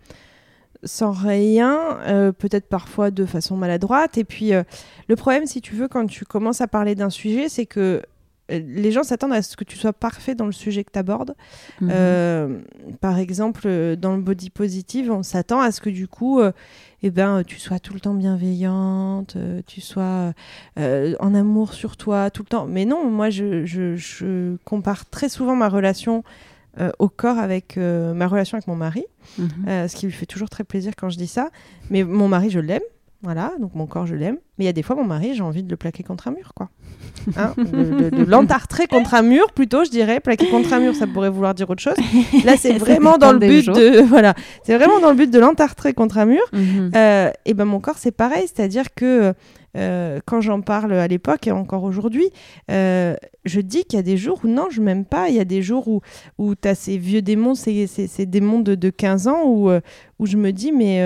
[0.85, 1.97] sans rien,
[2.39, 4.17] peut-être parfois de façon maladroite.
[4.17, 7.65] Et puis, le problème, si tu veux, quand tu commences à parler d'un sujet, c'est
[7.65, 8.01] que
[8.49, 11.35] les gens s'attendent à ce que tu sois parfait dans le sujet que tu abordes.
[11.81, 11.89] Mhm.
[11.91, 12.59] Euh,
[13.01, 16.41] par exemple, euh, dans le body positive, on s'attend à ce que du coup,
[17.01, 20.33] eh ben, tu sois tout le temps bienveillante, tu sois
[20.77, 22.65] en amour sur toi tout le temps.
[22.65, 26.23] Mais non, moi, je, compare très souvent ma relation
[26.99, 29.05] au corps avec ma relation avec mon mari,
[29.37, 29.87] mhm.
[29.87, 31.49] ce qui lui fait toujours très plaisir quand je dis ça.
[31.89, 32.81] Mais mon mari, je l'aime.
[33.21, 34.37] Voilà, donc mon corps, je l'aime.
[34.57, 36.31] Mais il y a des fois, mon mari, j'ai envie de le plaquer contre un
[36.31, 36.69] mur, quoi.
[37.35, 40.21] Hein de, l'entartrer contre un mur, plutôt, je dirais.
[40.21, 41.97] Plaquer contre un mur, ça pourrait vouloir dire autre chose.
[42.45, 44.01] Là, c'est vraiment dans le but de...
[44.07, 46.41] Voilà, c'est vraiment dans le but de l'entartrer contre un mur.
[46.53, 46.91] Mhm.
[46.95, 48.43] Euh, et ben mon corps, c'est pareil.
[48.47, 49.33] C'est-à-dire que...
[49.77, 52.31] Euh, quand j'en parle à l'époque et encore aujourd'hui,
[52.71, 53.13] euh,
[53.45, 55.29] je dis qu'il y a des jours où non, je m'aime pas.
[55.29, 56.01] Il y a des jours où,
[56.39, 59.69] où tu as ces vieux démons, ces, ces, démons de, de, 15 ans, où,
[60.17, 61.03] où je me dis, mais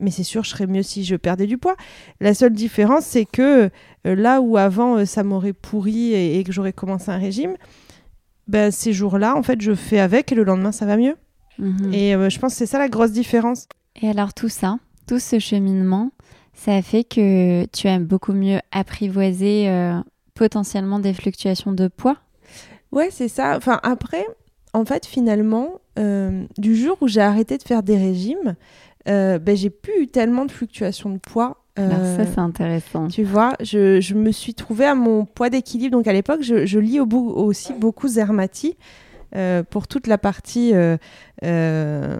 [0.00, 1.76] mais c'est sûr, je serais mieux si je perdais du poids.
[2.20, 3.70] La seule différence, c'est que
[4.06, 7.56] euh, là où avant euh, ça m'aurait pourri et, que j'aurais commencé un régime,
[8.48, 11.16] ben, ces jours-là, en fait, je fais avec et le lendemain, ça va mieux.
[11.58, 11.92] Mhm.
[11.92, 13.68] Et euh, je pense que c'est ça la grosse différence.
[14.00, 16.10] Et alors tout ça, tout ce cheminement,
[16.54, 19.68] ça a fait que tu as beaucoup mieux apprivoisé
[20.34, 22.16] potentiellement des fluctuations de poids?
[22.92, 23.56] Ouais, c'est ça.
[23.56, 24.26] Enfin, après,
[24.72, 25.80] en fait, finalement,
[26.58, 28.54] du jour où j'ai arrêté de faire des régimes,
[29.08, 31.56] euh, ben, j'ai plus eu tellement de fluctuations de poids.
[31.76, 33.08] Alors ça, c'est intéressant.
[33.08, 35.96] Tu vois, je, je, me suis trouvée à mon poids d'équilibre.
[35.96, 38.76] Donc à l'époque, je, je, lis au bout, aussi beaucoup Zermati.
[39.36, 40.96] Euh, pour toute la partie euh,
[41.44, 42.16] euh,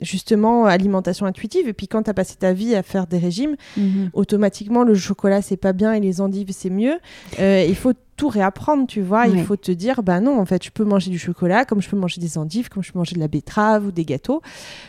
[0.00, 1.66] justement alimentation intuitive.
[1.66, 4.10] Et puis quand tu as passé ta vie à faire des régimes, mhm.
[4.12, 6.98] automatiquement le chocolat c'est pas bien et les endives c'est mieux.
[7.38, 9.26] il faut tout réapprendre, tu vois.
[9.26, 11.88] Il faut te dire, bah non, en fait, je peux manger du chocolat, comme je
[11.88, 14.42] peux manger des endives, comme je peux manger de la betterave ou des gâteaux.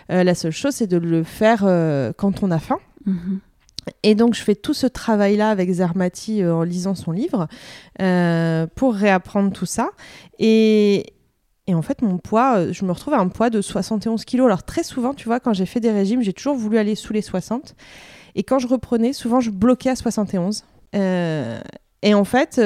[0.09, 1.61] la seule chose, c'est de le faire
[2.17, 2.79] quand on a faim.
[3.05, 3.39] Mhm.
[4.03, 7.47] Et donc, je fais tout ce travail-là avec Zermati euh, en lisant son livre
[8.01, 9.89] euh, pour réapprendre tout ça.
[10.39, 11.13] Et,
[11.67, 14.41] et, en fait, mon poids, euh, je me retrouve à un poids de 71 kg.
[14.41, 17.13] Alors, très souvent, tu vois, quand j'ai fait des régimes, j'ai toujours voulu aller sous
[17.13, 17.75] les 60.
[18.35, 20.63] Et quand je reprenais, souvent, je bloquais à 71.
[20.93, 22.61] et en fait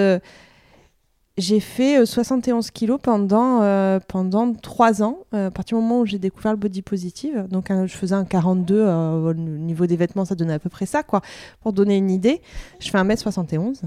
[1.38, 6.02] j'ai fait 71 euh, kilos pendant, euh, pendant 3 ans, euh, à partir du moment
[6.02, 7.48] où j'ai découvert le body positive.
[7.50, 11.04] Donc, je faisais un 42 au niveau des vêtements, ça donnait à peu près ça,
[11.04, 11.22] quoi.
[11.62, 12.42] Pour donner une idée,
[12.80, 13.82] je fais 1m71.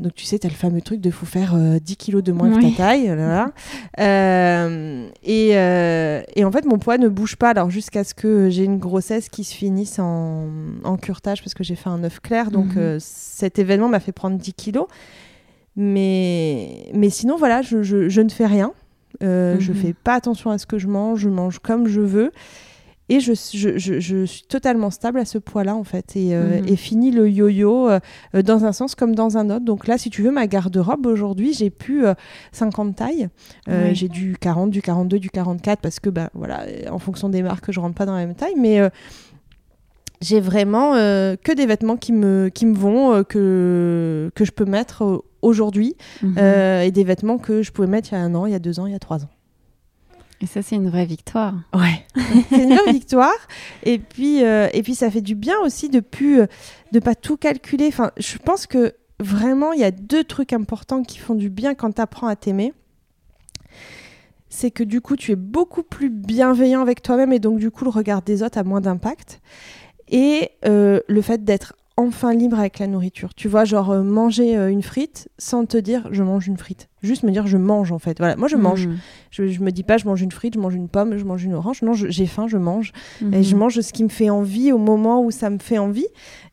[0.00, 2.50] donc, tu sais, tu as le fameux truc de faut faire 10 kilos de moins
[2.50, 3.06] que ta taille.
[5.22, 8.78] et, et, en fait, mon poids ne bouge pas, alors jusqu'à ce que j'ai une
[8.78, 10.48] grossesse qui se finisse en,
[10.82, 12.50] en curtage, parce que j'ai fait un œuf clair.
[12.50, 12.98] Donc, mhm.
[12.98, 14.86] cet événement m'a fait prendre 10 kilos.
[15.76, 18.72] Mais, mais sinon, voilà, je, je, je ne fais rien.
[19.22, 19.78] Euh, Je mhm.
[19.78, 22.32] fais pas attention à ce que je mange, je mange comme je veux.
[23.08, 26.16] Et je, je, je suis totalement stable à ce poids-là, en fait.
[26.16, 26.68] Et, euh, mhm.
[26.68, 28.00] et fini le yo-yo euh,
[28.42, 29.64] dans un sens comme dans un autre.
[29.64, 32.04] Donc là, si tu veux, ma garde-robe aujourd'hui, j'ai plus
[32.52, 33.28] 50 euh, tailles.
[33.94, 37.70] J'ai du 40, du 42, du 44, parce que, ben, voilà, en fonction des marques,
[37.70, 38.54] je rentre pas dans la même taille.
[38.56, 38.80] Mais
[40.22, 45.22] j'ai vraiment que des vêtements qui me, qui me vont, que, que je peux mettre
[45.42, 46.36] aujourd'hui mhm.
[46.38, 48.54] euh, et des vêtements que je pouvais mettre il y a un an, il y
[48.54, 49.30] a deux ans, il y a trois ans.
[50.40, 51.54] Et ça, c'est une vraie victoire.
[51.74, 52.04] Ouais,
[52.48, 53.36] c'est une vraie victoire.
[53.84, 56.46] Et puis, euh, et puis, ça fait du bien aussi de euh,
[56.90, 57.86] de pas tout calculer.
[57.88, 61.74] Enfin, je pense que vraiment, il y a deux trucs importants qui font du bien
[61.74, 62.72] quand tu apprends à t'aimer.
[64.48, 67.84] C'est que du coup, tu es beaucoup plus bienveillant avec toi-même et donc du coup,
[67.84, 69.40] le regard des autres a moins d'impact.
[70.12, 73.34] Et euh, le fait d'être enfin libre avec la nourriture.
[73.34, 76.88] Tu vois, genre euh, manger euh, une frite sans te dire je mange une frite.
[77.02, 78.18] Juste me dire je mange en fait.
[78.18, 78.86] Voilà, moi je mange.
[78.86, 78.96] Hmm.
[79.30, 81.44] Je, je, me dis pas je mange une frite, je mange une pomme, je mange
[81.44, 81.82] une orange.
[81.82, 82.92] Non, j'ai faim, je mange.
[83.32, 83.58] Et je hmm.
[83.58, 86.06] mange ce qui me fait envie au moment où ça me fait envie.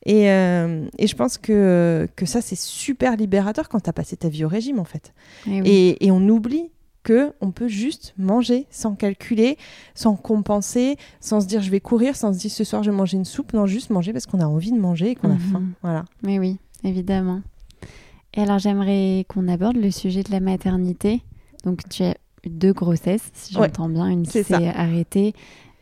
[0.06, 4.17] Et, euh, et je pense que, que ça c'est super libérateur quand tu as passé
[4.17, 5.13] ta vie au régime en fait.
[5.48, 6.69] Eh et, et on oublie
[7.04, 9.58] que on peut juste manger sans calculer,
[9.96, 12.98] sans compenser, sans se dire je vais courir, sans se dire ce soir je vais
[12.98, 15.36] manger une soupe, non juste manger parce qu'on a envie de manger et qu'on a
[15.36, 15.52] mhm.
[15.52, 15.64] faim.
[15.82, 16.06] Voilà.
[16.24, 17.42] Mais oui, évidemment.
[18.34, 21.22] Et alors j'aimerais qu'on aborde le sujet de la maternité.
[21.66, 25.34] Donc tu as eu deux grossesses, si j'entends bien, une qui s'est arrêtée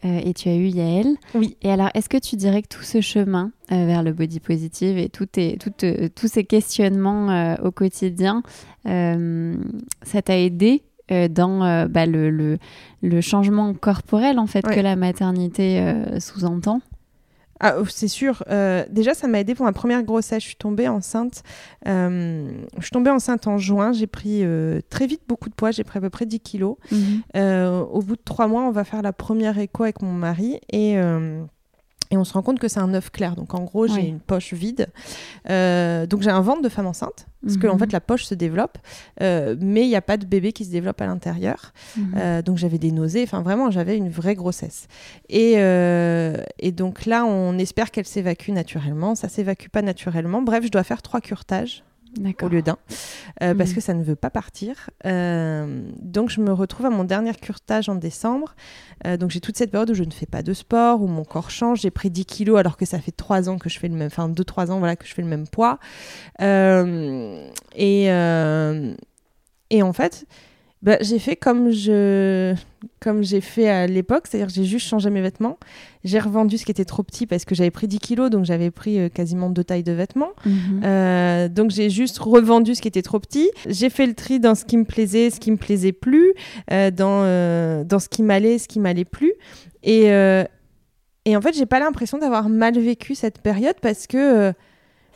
[0.06, 1.16] euh, et tu as eu Yael.
[1.34, 1.58] Oui.
[1.62, 4.98] Et alors, est-ce que tu dirais que tout ce chemin euh, vers le body positive
[4.98, 8.44] et tout euh, tous ces questionnements au quotidien,
[8.86, 12.58] ça t'a aidé euh, dans euh, bah, le, le,
[13.02, 16.82] le, changement corporel en fait que la maternité euh, sous-entend
[17.60, 18.44] ah, oh, c'est sûr.
[18.92, 20.44] déjà, ça m'a aidé pour ma première grossesse.
[20.44, 21.42] Je suis tombée enceinte.
[21.88, 23.94] je suis tombée enceinte en juin.
[23.94, 24.44] J'ai pris
[24.92, 25.72] très vite beaucoup de poids.
[25.72, 26.76] J'ai pris à peu près 10 kilos.
[26.92, 27.24] Mhm.
[27.92, 30.60] au bout de trois mois, on va faire la première écho avec mon mari.
[30.72, 30.98] Et
[32.12, 33.36] et on se rend compte que c'est un œuf clair.
[33.36, 34.88] Donc en gros, j'ai une poche vide.
[35.50, 37.28] Euh, donc j'ai un ventre de femme enceinte.
[37.44, 37.80] Parce que en mhm.
[37.80, 38.78] fait, la poche se développe.
[39.22, 41.74] Euh, mais il n'y a pas de bébé qui se développe à l'intérieur.
[41.96, 42.16] Mhm.
[42.18, 43.24] Euh, donc j'avais des nausées.
[43.24, 44.88] Enfin vraiment, j'avais une vraie grossesse.
[45.30, 45.54] Et,
[46.60, 49.16] et donc là, on espère qu'elle s'évacue naturellement.
[49.16, 50.42] Ça s'évacue pas naturellement.
[50.42, 51.84] Bref, je dois faire trois curetages
[52.42, 52.78] au lieu d'un,
[53.42, 53.76] euh, parce mhm.
[53.76, 54.90] que ça ne veut pas partir.
[55.06, 58.56] Euh, donc je me retrouve à mon dernier curtage en décembre.
[59.06, 61.24] Euh, donc j'ai toute cette période où je ne fais pas de sport, où mon
[61.24, 61.82] corps change.
[61.82, 64.08] J'ai pris 10 kilos alors que ça fait 3 ans que je fais le même,
[64.08, 65.80] enfin 2-3 ans voilà, que je fais le même poids.
[66.40, 68.06] et,
[69.70, 70.26] et en fait,
[70.84, 72.54] bah, j'ai fait comme je
[73.00, 75.58] comme j'ai fait à l'époque, c'est-à-dire j'ai juste changé mes vêtements.
[76.04, 78.70] J'ai revendu ce qui était trop petit parce que j'avais pris 10 kilos, donc j'avais
[78.70, 80.34] pris euh, quasiment deux tailles de vêtements.
[80.46, 80.82] Mhm.
[80.84, 83.50] Euh, donc j'ai juste revendu ce qui était trop petit.
[83.68, 86.34] J'ai fait le tri dans ce qui me plaisait, ce qui me plaisait plus,
[86.72, 87.24] euh, dans,
[87.84, 89.34] dans ce qui m'allait, ce qui m'allait plus.
[89.82, 94.54] Et, et en fait, j'ai pas l'impression d'avoir mal vécu cette période parce que,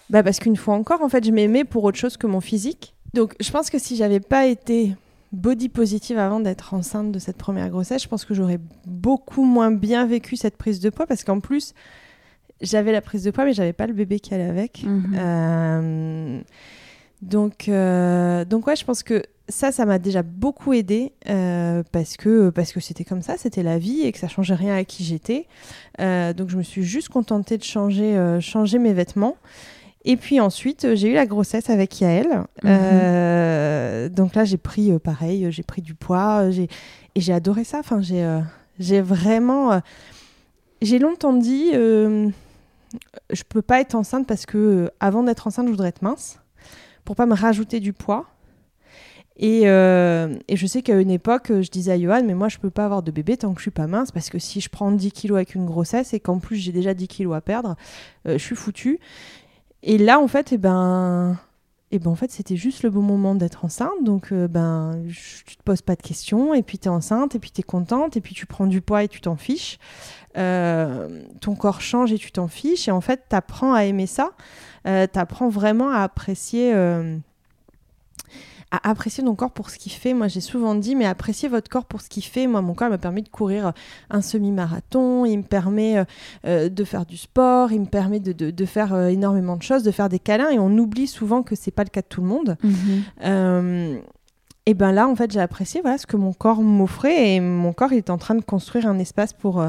[0.10, 2.96] bah parce qu'une fois encore, en fait, je m'aimais pour autre chose que mon physique.
[3.14, 4.94] Donc je pense que si j'avais pas été
[5.32, 9.72] body positive avant d'être enceinte de cette première grossesse, je pense que j'aurais beaucoup moins
[9.72, 11.74] bien vécu cette prise de poids parce qu'en plus,
[12.60, 14.84] j'avais la prise de poids, mais j'avais pas le bébé qui allait avec.
[14.84, 15.16] Mhm.
[15.16, 16.42] Euh,
[17.22, 22.16] donc, euh, donc ouais, je pense que ça, ça m'a déjà beaucoup aidé euh, parce
[22.18, 24.84] que parce que c'était comme ça, c'était la vie et que ça changeait rien à
[24.84, 25.48] qui j'étais.
[26.00, 29.38] donc je me suis juste contentée de changer changer mes vêtements.
[30.04, 32.28] Et puis ensuite, euh, j'ai eu la grossesse avec Yael.
[32.28, 32.46] Mhm.
[32.66, 36.68] Euh, donc là, j'ai pris, euh, pareil, j'ai pris du poids et
[37.22, 37.80] j'ai adoré ça.
[37.80, 39.82] Enfin, j'ai vraiment...
[40.82, 42.32] j'ai longtemps dit, je
[43.48, 46.40] peux pas être enceinte parce que avant d'être enceinte, je voudrais être mince
[47.06, 48.28] pour pas me rajouter du poids.
[49.38, 52.70] Et, et, je sais qu'à une époque, je disais à Johan, mais moi, je peux
[52.70, 54.92] pas avoir de bébé tant que je suis pas mince, parce que si je prends
[54.92, 57.76] 10 kilos avec une grossesse et qu'en plus j'ai déjà 10 kilos à perdre,
[58.26, 59.00] je suis foutue.
[59.84, 61.38] Et là, en fait, eh ben,
[61.92, 64.04] eh ben en fait, c'était juste le bon moment d'être enceinte.
[64.04, 65.04] Donc, euh, ben,
[65.46, 67.64] tu te poses pas de questions, et puis tu es enceinte, et puis tu es
[67.64, 69.80] contente, et puis tu prends du poids et tu t'en fiches.
[70.38, 72.88] Euh, ton corps change et tu t'en fiches.
[72.88, 74.32] Et en fait, tu apprends à aimer ça.
[74.88, 76.74] Euh, tu apprends vraiment à apprécier
[78.72, 80.14] à apprécier ton corps pour ce qu'il fait.
[80.14, 82.48] Moi, j'ai souvent dit, mais appréciez votre corps pour ce qu'il fait.
[82.48, 83.74] Moi, mon corps m'a permis de courir
[84.10, 86.06] un semi-marathon, il me permet euh,
[86.46, 89.84] euh, de faire du sport, il me permet de, de, faire euh, énormément de choses,
[89.84, 92.22] de faire des câlins, et on oublie souvent que c'est pas le cas de tout
[92.22, 92.58] le monde.
[92.64, 94.02] Mhm.
[94.66, 97.74] et ben là, en fait, j'ai apprécié voilà ce que mon corps m'offrait, et mon
[97.74, 99.62] corps il est en train de construire un espace pour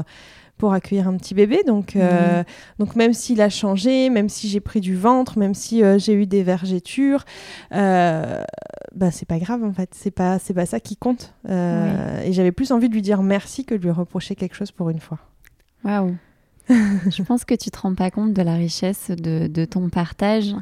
[0.63, 1.61] pour accueillir un petit bébé.
[1.67, 2.45] Donc, euh, mhm.
[2.79, 6.13] donc même s'il a changé, même si j'ai pris du ventre, même si euh, j'ai
[6.13, 7.25] eu des vergetures,
[7.73, 8.41] euh,
[8.95, 9.89] bah c'est pas grave en fait.
[9.91, 11.33] C'est pas c'est pas ça qui compte.
[11.49, 14.89] Et j'avais plus envie de lui dire merci que de lui reprocher quelque chose pour
[14.89, 15.17] une fois.
[15.83, 16.15] Waouh.
[16.69, 20.55] Je pense que tu te rends pas compte de la richesse de, de ton partage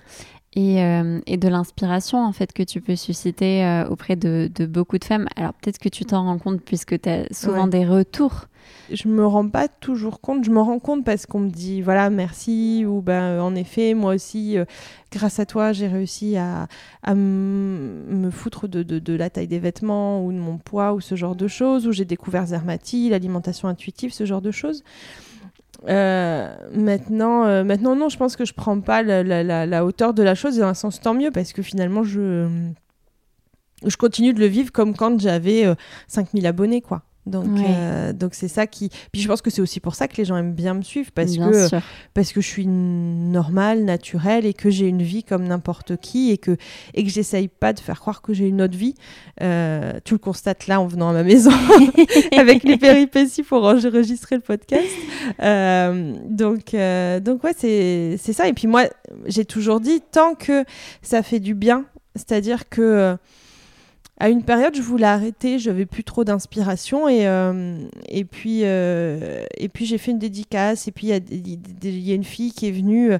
[0.54, 4.66] et, euh, et, de l'inspiration en fait que tu peux susciter euh, auprès de, de,
[4.66, 5.28] beaucoup de femmes.
[5.36, 8.48] Alors peut-être que tu t'en rends compte puisque tu as souvent des retours.
[8.92, 12.10] Je me rends pas toujours compte, je me rends compte parce qu'on me dit voilà
[12.10, 14.66] merci ou ben en effet moi aussi euh,
[15.12, 16.68] grâce à toi j'ai réussi à,
[17.02, 21.02] à me foutre de, de, de, la taille des vêtements ou de mon poids ou
[21.02, 24.84] ce genre de choses ou j'ai découvert Zermati, l'alimentation intuitive, ce genre de choses.
[25.88, 30.13] Euh, maintenant, euh, maintenant, non, je pense que je prends pas la, la, la, hauteur
[30.13, 32.48] de la chose et dans un sens tant mieux parce que finalement, je,
[33.86, 35.65] je continue de le vivre comme quand j'avais
[36.08, 37.04] 5000 euh, abonnés, quoi.
[37.28, 38.90] Donc, euh, donc c'est ça qui.
[39.12, 41.12] Puis je pense que c'est aussi pour ça que les gens aiment bien me suivre
[41.14, 41.76] parce que
[42.16, 46.40] parce que je suis normale, naturelle et que j'ai une vie comme n'importe qui et
[46.40, 46.58] que
[46.96, 48.96] et que j'essaye pas de faire croire que j'ai une autre vie.
[49.42, 51.52] Euh, tu le constates là en venant à ma maison
[52.38, 54.90] avec les péripéties pour enregistrer le podcast.
[55.42, 56.76] Euh, donc
[57.24, 58.48] donc ouais c'est c'est ça.
[58.48, 58.86] Et puis moi
[59.28, 60.66] j'ai toujours dit tant que
[61.04, 63.16] ça fait du bien, c'est-à-dire que
[64.22, 69.86] à une période, je voulais arrêter, j'avais plus trop d'inspiration et, euh, euh, et puis
[69.86, 73.14] j'ai fait une dédicace et puis il y, a une fille qui est venue,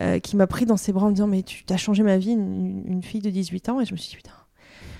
[0.00, 2.16] euh, qui m'a pris dans ses bras en me disant mais tu as changé ma
[2.16, 4.32] vie, une, fille de 18 ans et je me suis dit putain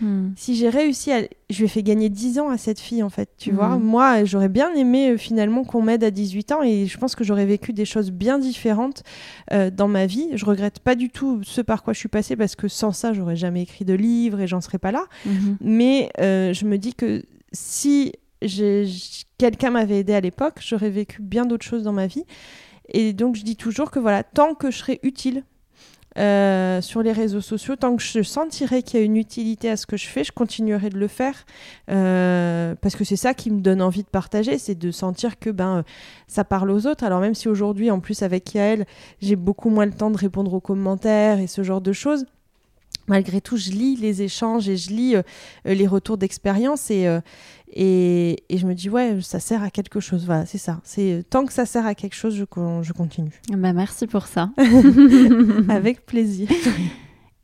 [0.01, 0.31] Hmm.
[0.37, 1.23] Si j'ai réussi à.
[1.51, 3.77] Je lui ai fait gagner 10 ans à cette fille, en fait, tu vois.
[3.77, 3.83] Hmm.
[3.83, 7.25] Moi, j'aurais bien aimé euh, finalement qu'on m'aide à 18 ans et je pense que
[7.25, 9.03] j'aurais vécu des choses bien différentes
[9.53, 10.29] euh, dans ma vie.
[10.35, 13.13] Je regrette pas du tout ce par quoi je suis passée parce que sans ça,
[13.13, 15.05] j'aurais jamais écrit de livre et j'en serais pas là.
[15.27, 15.57] Hmm.
[15.61, 18.13] Mais euh, je me dis que si
[19.39, 22.25] quelqu'un m'avait aidé à l'époque, j'aurais vécu bien d'autres choses dans ma vie.
[22.91, 25.45] Et donc, je dis toujours que voilà, tant que je serai utile
[26.16, 27.77] euh, sur les réseaux sociaux.
[27.77, 30.33] Tant que je sentirai qu'il y a une utilité à ce que je fais, je
[30.33, 31.44] continuerai de le faire
[31.90, 35.51] euh, parce que c'est ça qui me donne envie de partager, c'est de sentir que
[35.51, 35.85] ben
[36.27, 37.05] ça parle aux autres.
[37.05, 38.87] Alors même si aujourd'hui, en plus avec Yael,
[39.21, 42.25] j'ai beaucoup moins le temps de répondre aux commentaires et ce genre de choses
[43.09, 45.23] malgré tout, je lis les échanges et je lis euh,
[45.64, 47.07] les retours d'expérience et,
[47.75, 50.25] et, je me dis, ouais, ça sert à quelque chose.
[50.27, 50.81] Voilà, c'est ça.
[50.85, 52.44] C'est Tant que ça sert à quelque chose, je,
[52.83, 53.40] je continue.
[53.51, 54.51] Bah, merci pour ça.
[55.68, 56.49] Avec plaisir.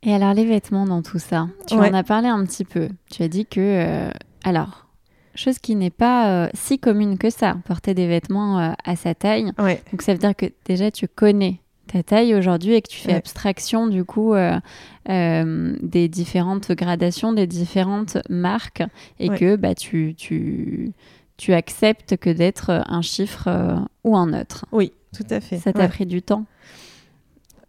[0.03, 2.89] Et alors, les vêtements dans tout ça, tu en as parlé un petit peu.
[3.09, 3.59] Tu as dit que.
[3.59, 4.11] Euh,
[4.43, 4.87] alors,
[5.33, 9.15] chose qui n'est pas euh, si commune que ça, porter des vêtements euh, à sa
[9.15, 9.51] taille.
[9.91, 13.13] Donc, ça veut dire que déjà, tu connais ta taille aujourd'hui et que tu fais
[13.13, 14.59] abstraction du coup euh,
[15.09, 18.83] euh, des différentes gradations, des différentes marques
[19.19, 20.91] et que bah, tu, tu,
[21.37, 24.65] tu acceptes que d'être un chiffre euh, ou un autre.
[24.71, 25.57] Oui, tout à fait.
[25.57, 26.45] Ça t'a pris du temps?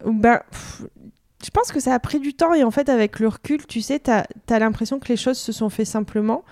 [0.05, 0.43] Bah,
[1.43, 3.81] Je pense que ça a pris du temps et en fait avec le recul, tu
[3.81, 6.43] sais, tu as, as l'impression que les choses se sont faites simplement.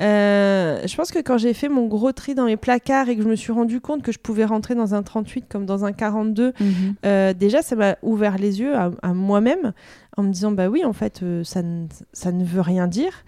[0.00, 3.22] Euh, je pense que quand j'ai fait mon gros tri dans mes placards et que
[3.22, 5.92] je me suis rendu compte que je pouvais rentrer dans un 38 comme dans un
[5.92, 6.74] 42, mhm.
[7.06, 9.72] euh, déjà ça m'a ouvert les yeux à, à moi-même
[10.16, 13.24] en me disant bah oui en fait euh, ça, ne, ça ne veut rien dire.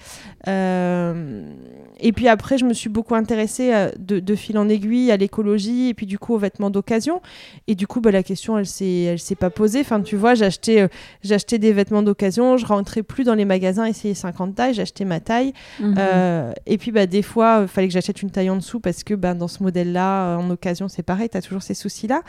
[0.46, 1.53] Euh,
[1.99, 5.16] et puis après je me suis beaucoup intéressée euh, de, de, fil en aiguille à
[5.16, 7.20] l'écologie et puis du coup aux vêtements d'occasion.
[7.66, 9.81] Et du coup bah, la question elle s'est elle s'est pas posée.
[9.81, 10.88] Enfin tu vois j'achetais
[11.22, 15.20] j'achetais des vêtements d'occasion je rentrais plus dans les magasins essayer 50 tailles j'achetais ma
[15.20, 15.53] taille.
[15.81, 15.96] Mhm.
[16.66, 19.14] et puis bah des fois il fallait que j'achète une taille en dessous parce que
[19.14, 22.22] bah, dans ce modèle là en occasion c'est pareil tu as toujours ces soucis là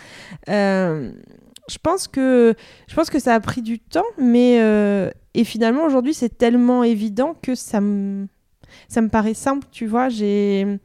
[1.67, 6.83] je pense que ça a pris du temps, mais euh, et finalement aujourd'hui c'est tellement
[6.83, 8.27] évident que ça me
[8.87, 10.09] ça me paraît simple, tu vois.
[10.09, 10.79] J'ai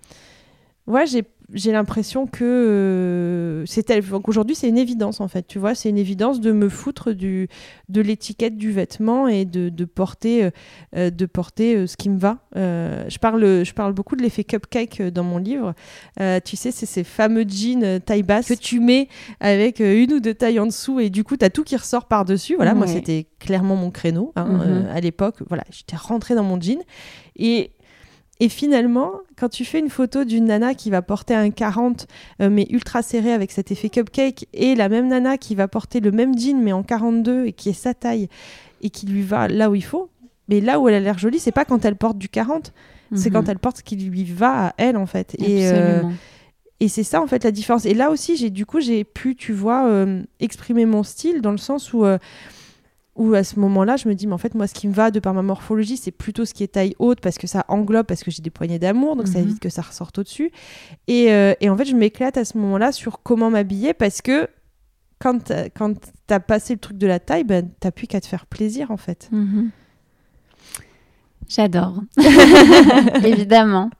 [0.86, 3.92] ouais j'ai j'ai l'impression que euh, c'est
[4.26, 7.48] aujourd'hui c'est une évidence en fait tu vois c'est une évidence de me foutre du
[7.88, 10.50] de l'étiquette du vêtement et de, de porter
[10.96, 12.38] euh, de porter euh, ce qui me va.
[12.54, 15.74] Je parle je parle beaucoup de l'effet cupcake dans mon livre.
[16.44, 19.08] Tu sais c'est ces fameux jeans taille basse que tu mets
[19.40, 22.06] avec une ou deux tailles en dessous et du coup tu as tout qui ressort
[22.06, 24.86] par dessus voilà moi c'était clairement mon créneau hein, mhm.
[24.92, 25.36] à l'époque.
[25.48, 26.80] Voilà j'étais rentrée dans mon jean
[27.36, 27.72] et
[28.40, 32.06] et finalement, quand tu fais une photo d'une nana qui va porter un 40
[32.40, 36.00] euh, mais ultra serré avec cet effet cupcake et la même nana qui va porter
[36.00, 38.28] le même jean mais en 42 et qui est sa taille
[38.80, 40.10] et qui lui va là où il faut,
[40.48, 42.72] mais là où elle a l'air jolie, c'est pas quand elle porte du 40,
[43.14, 43.34] c'est mhm.
[43.34, 45.36] quand elle porte ce qui lui va à elle en fait.
[45.38, 46.02] Et, euh,
[46.80, 47.86] et c'est ça en fait la différence.
[47.86, 51.52] Et là aussi, j'ai du coup j'ai pu, tu vois, euh, exprimer mon style dans
[51.52, 52.04] le sens où
[53.14, 55.10] où à ce moment-là, je me dis, mais en fait, moi, ce qui me va
[55.10, 58.06] de par ma morphologie, c'est plutôt ce qui est taille haute parce que ça englobe,
[58.06, 59.48] parce que j'ai des poignées d'amour, donc ça mhm.
[59.48, 60.50] évite que ça ressorte au-dessus.
[61.08, 64.48] Et, euh, et, en fait, je m'éclate à ce moment-là sur comment m'habiller parce que
[65.18, 65.94] quand, quand
[66.26, 68.96] t'as passé le truc de la taille, ben, t'as plus qu'à te faire plaisir, en
[68.96, 69.28] fait.
[69.30, 69.70] Mhm.
[71.48, 71.94] J'adore.
[73.24, 73.90] Évidemment.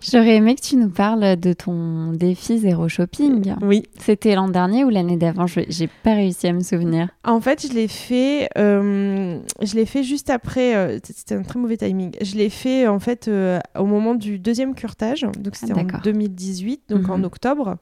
[0.00, 3.54] J'aurais aimé que tu nous parles de ton défi zéro shopping.
[3.62, 3.84] Oui.
[3.98, 5.46] C'était l'an dernier ou l'année d'avant?
[5.46, 7.08] J'ai pas réussi à me souvenir.
[7.24, 8.48] En fait, je l'ai fait.
[8.58, 10.74] Euh, je l'ai fait juste après.
[10.74, 12.12] Euh, c'était un très mauvais timing.
[12.20, 15.26] Je l'ai fait en fait euh, au moment du deuxième curtage.
[15.38, 17.24] Donc c'était en 2018, donc en mhm.
[17.24, 17.76] octobre.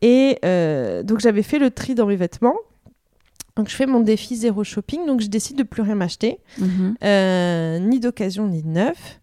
[0.00, 0.38] Et
[1.04, 2.56] donc j'avais fait le tri dans mes vêtements.
[3.56, 6.94] Donc je fais mon défi zéro shopping, donc je décide de plus rien m'acheter, mhm.
[7.04, 9.20] euh, ni d'occasion ni de neuf,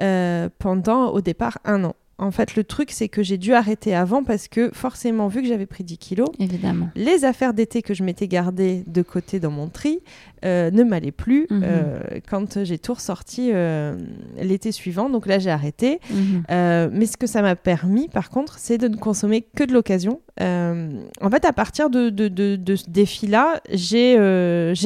[0.00, 1.94] euh, pendant au départ un an.
[2.20, 5.46] En fait, le truc, c'est que j'ai dû arrêter avant parce que forcément, vu que
[5.46, 6.90] j'avais pris 10 kilos, Évidemment.
[6.96, 10.00] les affaires d'été que je m'étais gardées de côté dans mon tri
[10.44, 11.62] euh, ne m'allaient plus mhm.
[11.64, 13.96] euh, quand j'ai tout ressorti euh,
[14.40, 15.10] l'été suivant.
[15.10, 16.00] Donc là, j'ai arrêté.
[16.10, 16.90] Mhm.
[16.92, 20.20] mais ce que ça m'a permis, par contre, c'est de ne consommer que de l'occasion.
[20.40, 24.16] en fait, à partir de, de, de, ce défi-là, j'ai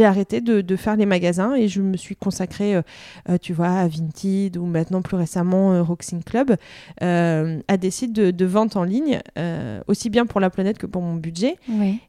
[0.05, 2.81] arrêté de, faire les magasins et je me suis consacrée,
[3.41, 6.57] tu vois, à Vinted ou maintenant plus récemment Roxing Club
[7.01, 9.21] à des sites de, vente en ligne,
[9.87, 11.57] aussi bien pour la planète que pour mon budget.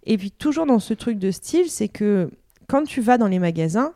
[0.06, 2.30] Et puis toujours dans ce truc de style, c'est que
[2.74, 3.94] quand tu vas dans les magasins,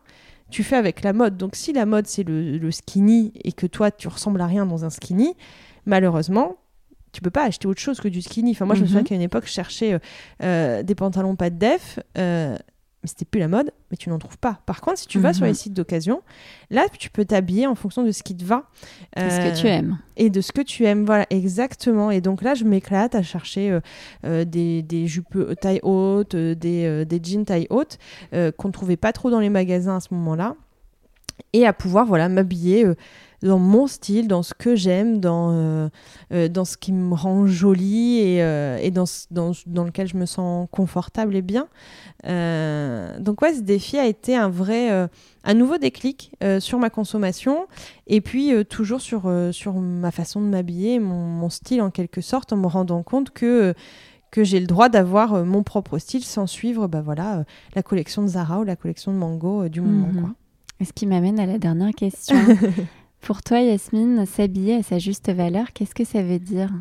[0.52, 1.36] tu fais avec la mode.
[1.36, 4.86] Donc si la mode c'est le, skinny et que toi tu ressembles à rien dans
[4.86, 5.34] un skinny,
[5.88, 6.58] malheureusement,
[7.12, 8.52] tu peux pas acheter autre chose que du skinny.
[8.52, 9.08] Enfin, moi, je me souviens mhm.
[9.08, 10.00] qu'à une époque, je cherchais
[10.44, 12.00] euh, des pantalons pas de def
[13.08, 14.60] mais c'était plus la mode, mais tu n'en trouves pas.
[14.66, 15.56] Par contre, si tu vas sur les mhm.
[15.56, 16.22] sites d'occasion,
[16.70, 18.70] là, tu peux t'habiller en fonction de ce qui te va.
[19.16, 19.98] de ce que tu aimes.
[20.02, 22.12] Euh, et de ce que tu aimes, voilà, exactement.
[22.12, 23.80] Et donc là, je m'éclate à chercher euh,
[24.26, 27.98] euh, des, des, jupes taille haute, des, des jeans taille haute,
[28.32, 30.56] qu'on ne trouvait pas trop dans les magasins à ce moment-là.
[31.54, 32.86] Et à pouvoir, voilà, m'habiller
[33.44, 35.90] dans mon style, dans ce que j'aime, dans, euh,
[36.34, 40.18] euh, dans ce qui me rend jolie et, euh, et dans, dans, dans, lequel je
[40.18, 41.68] me sens confortable et bien.
[42.24, 44.90] donc ouais, ce défi a été un vrai,
[45.44, 47.68] un nouveau déclic sur ma consommation
[48.08, 52.54] et puis toujours sur, sur ma façon de m'habiller, mon, mon, style en quelque sorte,
[52.54, 53.74] en me rendant compte que
[54.30, 58.28] que j'ai le droit d'avoir mon propre style sans suivre bah voilà, la collection de
[58.28, 60.08] Zara ou la collection de Mango du moment.
[60.08, 60.22] Mhm.
[60.22, 60.30] Quoi.
[60.86, 62.36] Ce qui m'amène à la dernière question?
[63.22, 66.72] Pour toi, Yasmine, s'habiller à sa juste valeur, qu'est-ce que ça veut dire?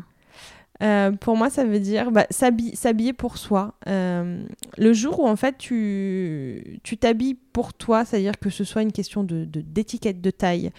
[0.83, 3.73] Euh, pour moi, ça veut dire bah, s'habiller pour soi.
[3.87, 4.43] Euh,
[4.77, 9.23] le jour où en fait tu t'habilles pour toi, c'est-à-dire que ce soit une question
[9.23, 10.71] de d'étiquette de, taille,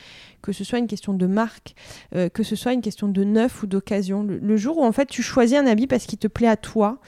[0.43, 1.75] que ce soit une question de marque,
[2.15, 5.07] euh, que ce soit une question de neuf ou d'occasion, le, jour où en fait
[5.07, 6.99] tu choisis un habit parce qu'il te plaît à toi,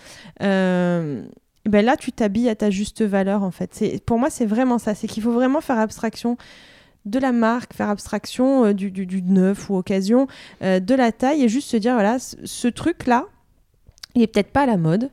[0.41, 4.03] ben là tu t'habilles à ta juste valeur en fait.
[4.05, 4.95] Pour moi, c'est vraiment ça.
[4.95, 6.37] C'est qu'il faut vraiment faire abstraction
[7.05, 10.27] de la marque, faire abstraction euh, du, du, neuf ou occasion,
[10.63, 13.27] euh, de la taille et juste se dire voilà, ce, truc-là,
[14.15, 15.11] il est peut-être pas à la mode,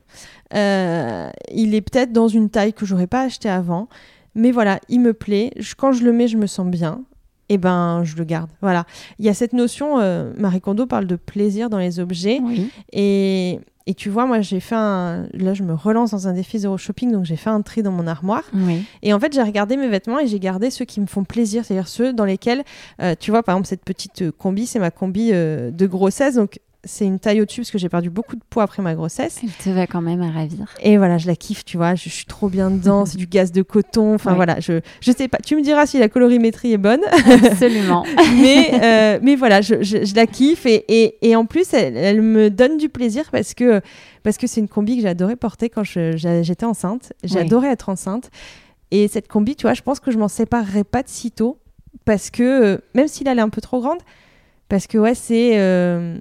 [0.54, 3.88] euh, il est peut-être dans une taille que j'aurais pas acheté avant,
[4.36, 7.04] mais voilà, il me plaît, quand je le mets, je me sens bien.
[7.50, 8.50] Et eh ben, je le garde.
[8.62, 8.86] Voilà.
[9.20, 9.98] Il y a cette notion,
[10.38, 12.39] Marie Kondo parle de plaisir dans les objets.
[12.91, 15.28] Et et tu vois, moi, j'ai fait un.
[15.34, 17.93] Là, je me relance dans un défi zéro shopping, donc j'ai fait un tri dans
[17.93, 18.43] mon armoire.
[19.02, 21.64] Et en fait, j'ai regardé mes vêtements et j'ai gardé ceux qui me font plaisir,
[21.64, 22.64] c'est-à-dire ceux dans lesquels,
[23.02, 26.36] euh, tu vois, par exemple, cette petite euh, combi, c'est ma combi euh, de grossesse.
[26.36, 29.40] Donc, c'est une taille au-dessus parce que j'ai perdu beaucoup de poids après ma grossesse.
[29.44, 30.74] Elle te va quand même à ravir.
[30.82, 33.52] Et voilà, je la kiffe, tu vois, je, suis trop bien dedans, c'est du gaz
[33.52, 36.78] de coton, enfin voilà, je, je sais pas, tu me diras si la colorimétrie est
[36.78, 37.02] bonne.
[37.44, 38.04] Absolument.
[38.42, 42.22] mais, euh, mais voilà, je, je, la kiffe et, et, et en plus, elle, elle,
[42.22, 43.82] me donne du plaisir parce que
[44.24, 47.14] parce que c'est une combi que j'adorais porter quand j'étais enceinte.
[47.24, 48.30] J'adorais être enceinte.
[48.92, 51.60] Et cette combi, tu vois, je pense que je m'en séparerai pas de sitôt
[52.06, 54.00] parce que, euh, même si elle est un peu trop grande,
[54.70, 55.60] parce que ouais, c'est...
[55.60, 56.18] Euh,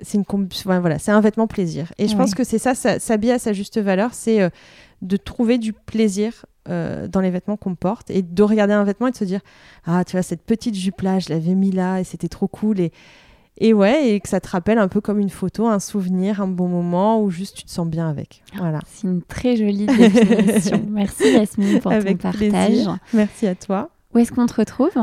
[0.00, 1.92] c'est une voilà, c'est un vêtement plaisir.
[1.98, 4.50] Et je pense que c'est ça, s'habiller à sa juste valeur, c'est euh,
[5.02, 9.06] de trouver du plaisir euh, dans les vêtements qu'on porte et de regarder un vêtement
[9.06, 9.40] et de se dire
[9.84, 12.80] ah tu vois cette petite jupe là, je l'avais mis là et c'était trop cool
[12.80, 12.92] et
[13.60, 16.48] et ouais et que ça te rappelle un peu comme une photo, un souvenir, un
[16.48, 18.42] bon moment où juste tu te sens bien avec.
[18.56, 18.80] Voilà.
[18.86, 20.84] C'est une très jolie définition.
[20.90, 22.86] Merci Yasmine pour ton partage.
[23.12, 23.90] Merci à toi.
[24.14, 24.94] Où est-ce qu'on te retrouve?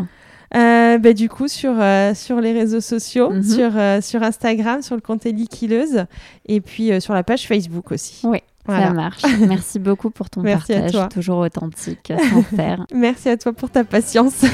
[0.53, 3.43] Euh, bah, du coup, sur, euh, sur les réseaux sociaux, mhm.
[3.43, 6.05] sur, euh, sur Instagram, sur le compte Liquileuse,
[6.47, 8.21] et puis sur la page Facebook aussi.
[8.25, 8.39] Oui.
[8.67, 9.21] Ça marche.
[9.47, 11.07] Merci beaucoup pour ton Merci partage, à toi.
[11.07, 12.85] toujours authentique, sans faire.
[12.93, 14.43] Merci à toi pour ta patience.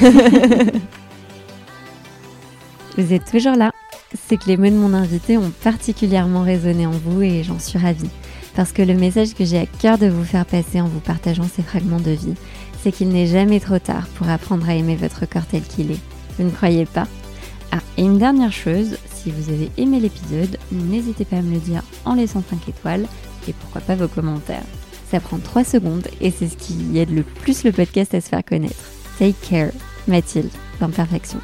[2.98, 3.70] vous êtes toujours là.
[4.28, 7.78] C'est que les mots de mon invité ont particulièrement résonné en vous et j'en suis
[7.78, 8.10] ravie.
[8.54, 11.44] Parce que le message que j'ai à cœur de vous faire passer en vous partageant
[11.44, 12.34] ces fragments de vie,
[12.82, 16.00] c'est qu'il n'est jamais trop tard pour apprendre à aimer votre corps tel qu'il est.
[16.38, 17.06] Vous ne croyez pas?
[17.70, 21.60] Ah, et une dernière chose, si vous avez aimé l'épisode, n'hésitez pas à me le
[21.60, 23.06] dire en laissant 5 étoiles
[23.48, 24.64] et pourquoi pas vos commentaires.
[25.10, 28.28] Ça prend 3 secondes et c'est ce qui aide le plus le podcast à se
[28.28, 28.90] faire connaître.
[29.18, 29.70] Take care
[30.08, 31.38] Mathilde, l'imperfection.